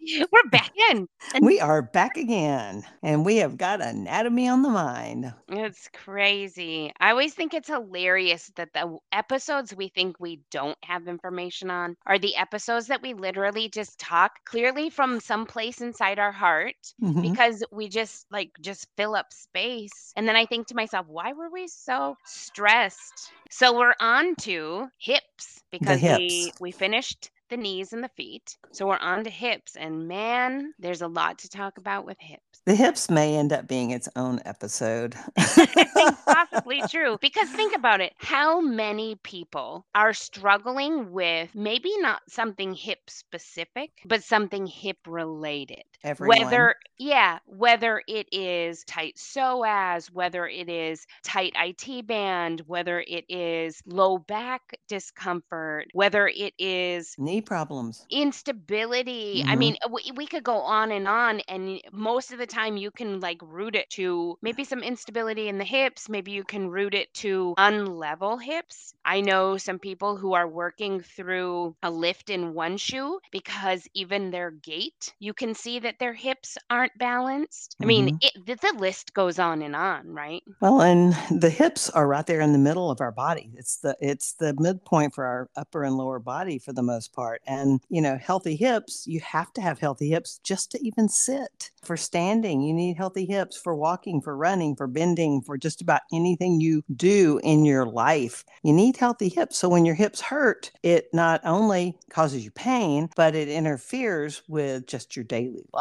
We're 0.32 0.48
back 0.50 0.72
in. 0.90 1.08
And 1.34 1.44
we 1.44 1.60
are 1.60 1.82
back 1.82 2.16
again, 2.16 2.84
and 3.02 3.24
we 3.24 3.36
have 3.36 3.58
got 3.58 3.82
anatomy 3.82 4.48
on 4.48 4.62
the 4.62 4.68
mind. 4.68 5.32
It's 5.48 5.88
crazy. 5.92 6.92
I 7.00 7.10
always 7.10 7.34
think 7.34 7.52
it's 7.52 7.68
hilarious 7.68 8.50
that 8.56 8.72
the 8.72 8.98
episodes 9.12 9.74
we 9.74 9.88
think 9.88 10.16
we 10.18 10.40
don't 10.50 10.78
have 10.84 11.06
information 11.06 11.70
on 11.70 11.96
are 12.06 12.18
the 12.18 12.34
episodes 12.36 12.86
that 12.86 13.02
we 13.02 13.12
literally 13.14 13.68
just 13.68 13.98
talk 13.98 14.32
clearly 14.46 14.88
from 14.88 15.20
some 15.20 15.44
place 15.44 15.80
inside 15.80 16.18
our 16.18 16.32
heart 16.32 16.76
mm-hmm. 17.02 17.20
because 17.20 17.62
we 17.70 17.88
just 17.88 18.26
like 18.30 18.50
just 18.60 18.86
fill 18.96 19.14
up 19.14 19.32
space. 19.32 20.12
And 20.16 20.26
then 20.26 20.36
I 20.36 20.46
think 20.46 20.68
to 20.68 20.74
myself, 20.74 21.06
why 21.08 21.32
were 21.34 21.50
we 21.50 21.68
so 21.68 22.16
stressed? 22.24 23.32
So 23.50 23.76
we're 23.76 23.94
on 24.00 24.34
to 24.36 24.88
hips 24.98 25.62
because 25.70 26.00
hips. 26.00 26.18
we 26.18 26.52
we 26.60 26.70
finished 26.70 27.30
the 27.50 27.56
knees 27.56 27.92
and 27.92 28.02
the 28.02 28.08
feet. 28.08 28.56
So 28.72 28.86
we're 28.86 28.98
on 28.98 29.24
to 29.24 29.30
hips. 29.30 29.76
And 29.76 30.08
man, 30.08 30.72
there's 30.78 31.02
a 31.02 31.08
lot 31.08 31.38
to 31.40 31.48
talk 31.48 31.78
about 31.78 32.06
with 32.06 32.16
hips. 32.20 32.62
The 32.66 32.74
hips 32.74 33.10
may 33.10 33.36
end 33.36 33.52
up 33.52 33.66
being 33.66 33.90
its 33.90 34.08
own 34.16 34.40
episode. 34.44 35.16
possibly 36.26 36.82
true. 36.90 37.18
Because 37.20 37.48
think 37.50 37.74
about 37.74 38.00
it 38.00 38.12
how 38.18 38.60
many 38.60 39.16
people 39.16 39.86
are 39.94 40.12
struggling 40.12 41.12
with 41.12 41.54
maybe 41.54 41.92
not 41.98 42.22
something 42.28 42.74
hip 42.74 43.00
specific, 43.08 43.90
but 44.04 44.22
something 44.22 44.66
hip 44.66 44.98
related? 45.06 45.84
Everyone. 46.02 46.38
Whether, 46.38 46.76
yeah, 46.98 47.38
whether 47.46 48.02
it 48.08 48.26
is 48.32 48.84
tight 48.84 49.16
psoas, 49.16 50.10
whether 50.10 50.46
it 50.46 50.68
is 50.68 51.06
tight 51.24 51.52
IT 51.56 52.06
band, 52.06 52.62
whether 52.66 53.00
it 53.06 53.24
is 53.28 53.82
low 53.86 54.18
back 54.18 54.62
discomfort, 54.88 55.88
whether 55.92 56.26
it 56.28 56.54
is 56.58 57.14
knee 57.18 57.42
problems, 57.42 58.06
instability. 58.10 59.40
Mm-hmm. 59.40 59.50
I 59.50 59.56
mean, 59.56 59.76
we, 59.90 60.10
we 60.16 60.26
could 60.26 60.44
go 60.44 60.58
on 60.58 60.90
and 60.90 61.06
on. 61.06 61.40
And 61.48 61.80
most 61.92 62.32
of 62.32 62.38
the 62.38 62.46
time, 62.46 62.76
you 62.76 62.90
can 62.90 63.20
like 63.20 63.38
root 63.42 63.76
it 63.76 63.90
to 63.90 64.38
maybe 64.40 64.64
some 64.64 64.80
instability 64.80 65.48
in 65.48 65.58
the 65.58 65.64
hips. 65.64 66.08
Maybe 66.08 66.30
you 66.32 66.44
can 66.44 66.70
root 66.70 66.94
it 66.94 67.12
to 67.14 67.54
unlevel 67.58 68.42
hips. 68.42 68.94
I 69.04 69.20
know 69.20 69.58
some 69.58 69.78
people 69.78 70.16
who 70.16 70.32
are 70.32 70.48
working 70.48 71.00
through 71.00 71.76
a 71.82 71.90
lift 71.90 72.30
in 72.30 72.54
one 72.54 72.76
shoe 72.76 73.18
because 73.30 73.86
even 73.94 74.30
their 74.30 74.50
gait, 74.50 75.14
you 75.18 75.34
can 75.34 75.54
see 75.54 75.78
that 75.80 75.89
their 75.98 76.14
hips 76.14 76.56
aren't 76.68 76.96
balanced. 76.98 77.76
I 77.82 77.84
mean, 77.84 78.18
mm-hmm. 78.18 78.50
it, 78.50 78.60
the 78.60 78.74
list 78.78 79.14
goes 79.14 79.38
on 79.38 79.62
and 79.62 79.74
on, 79.74 80.08
right? 80.08 80.42
Well, 80.60 80.80
and 80.82 81.14
the 81.30 81.50
hips 81.50 81.90
are 81.90 82.06
right 82.06 82.26
there 82.26 82.40
in 82.40 82.52
the 82.52 82.58
middle 82.58 82.90
of 82.90 83.00
our 83.00 83.12
body. 83.12 83.50
It's 83.56 83.78
the 83.78 83.96
it's 84.00 84.34
the 84.34 84.54
midpoint 84.58 85.14
for 85.14 85.24
our 85.24 85.50
upper 85.56 85.84
and 85.84 85.96
lower 85.96 86.18
body 86.18 86.58
for 86.58 86.72
the 86.72 86.82
most 86.82 87.12
part. 87.12 87.42
And, 87.46 87.80
you 87.88 88.00
know, 88.00 88.16
healthy 88.16 88.56
hips, 88.56 89.06
you 89.06 89.20
have 89.20 89.52
to 89.54 89.60
have 89.60 89.78
healthy 89.78 90.10
hips 90.10 90.40
just 90.42 90.70
to 90.72 90.86
even 90.86 91.08
sit. 91.08 91.70
For 91.82 91.96
standing, 91.96 92.62
you 92.62 92.74
need 92.74 92.96
healthy 92.96 93.24
hips. 93.24 93.56
For 93.56 93.74
walking, 93.74 94.20
for 94.20 94.36
running, 94.36 94.76
for 94.76 94.86
bending, 94.86 95.40
for 95.42 95.56
just 95.56 95.80
about 95.80 96.02
anything 96.12 96.60
you 96.60 96.82
do 96.94 97.40
in 97.42 97.64
your 97.64 97.86
life, 97.86 98.44
you 98.62 98.72
need 98.72 98.96
healthy 98.96 99.28
hips. 99.28 99.58
So 99.58 99.68
when 99.68 99.84
your 99.84 99.94
hips 99.94 100.20
hurt, 100.20 100.70
it 100.82 101.08
not 101.12 101.40
only 101.44 101.98
causes 102.10 102.44
you 102.44 102.50
pain, 102.50 103.08
but 103.16 103.34
it 103.34 103.48
interferes 103.48 104.42
with 104.48 104.86
just 104.86 105.16
your 105.16 105.24
daily 105.24 105.64
life. 105.72 105.79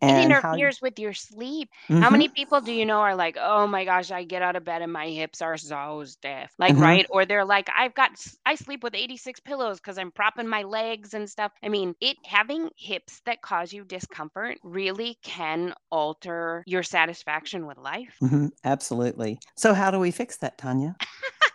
And 0.00 0.18
it 0.18 0.24
interferes 0.24 0.76
you... 0.80 0.86
with 0.86 0.98
your 0.98 1.14
sleep. 1.14 1.70
Mm-hmm. 1.88 2.02
How 2.02 2.10
many 2.10 2.28
people 2.28 2.60
do 2.60 2.72
you 2.72 2.86
know 2.86 3.00
are 3.00 3.14
like, 3.14 3.36
oh 3.40 3.66
my 3.66 3.84
gosh, 3.84 4.10
I 4.10 4.24
get 4.24 4.42
out 4.42 4.56
of 4.56 4.64
bed 4.64 4.82
and 4.82 4.92
my 4.92 5.08
hips 5.08 5.42
are 5.42 5.56
so 5.56 6.04
stiff? 6.04 6.52
Like, 6.58 6.74
mm-hmm. 6.74 6.82
right? 6.82 7.06
Or 7.10 7.24
they're 7.24 7.44
like, 7.44 7.68
I've 7.76 7.94
got, 7.94 8.10
I 8.46 8.54
sleep 8.54 8.82
with 8.82 8.94
86 8.94 9.40
pillows 9.40 9.78
because 9.78 9.98
I'm 9.98 10.10
propping 10.10 10.48
my 10.48 10.62
legs 10.62 10.98
legs 10.98 11.14
and 11.14 11.28
stuff. 11.28 11.52
I 11.62 11.68
mean, 11.68 11.94
it 12.00 12.16
having 12.24 12.70
hips 12.76 13.20
that 13.26 13.42
cause 13.42 13.72
you 13.72 13.84
discomfort 13.84 14.58
really 14.62 15.18
can 15.22 15.74
alter 15.90 16.64
your 16.66 16.82
satisfaction 16.82 17.66
with 17.66 17.78
life. 17.78 18.16
Mm-hmm, 18.22 18.48
absolutely. 18.64 19.38
So, 19.56 19.74
how 19.74 19.90
do 19.90 19.98
we 19.98 20.10
fix 20.10 20.36
that, 20.38 20.58
Tanya? 20.58 20.96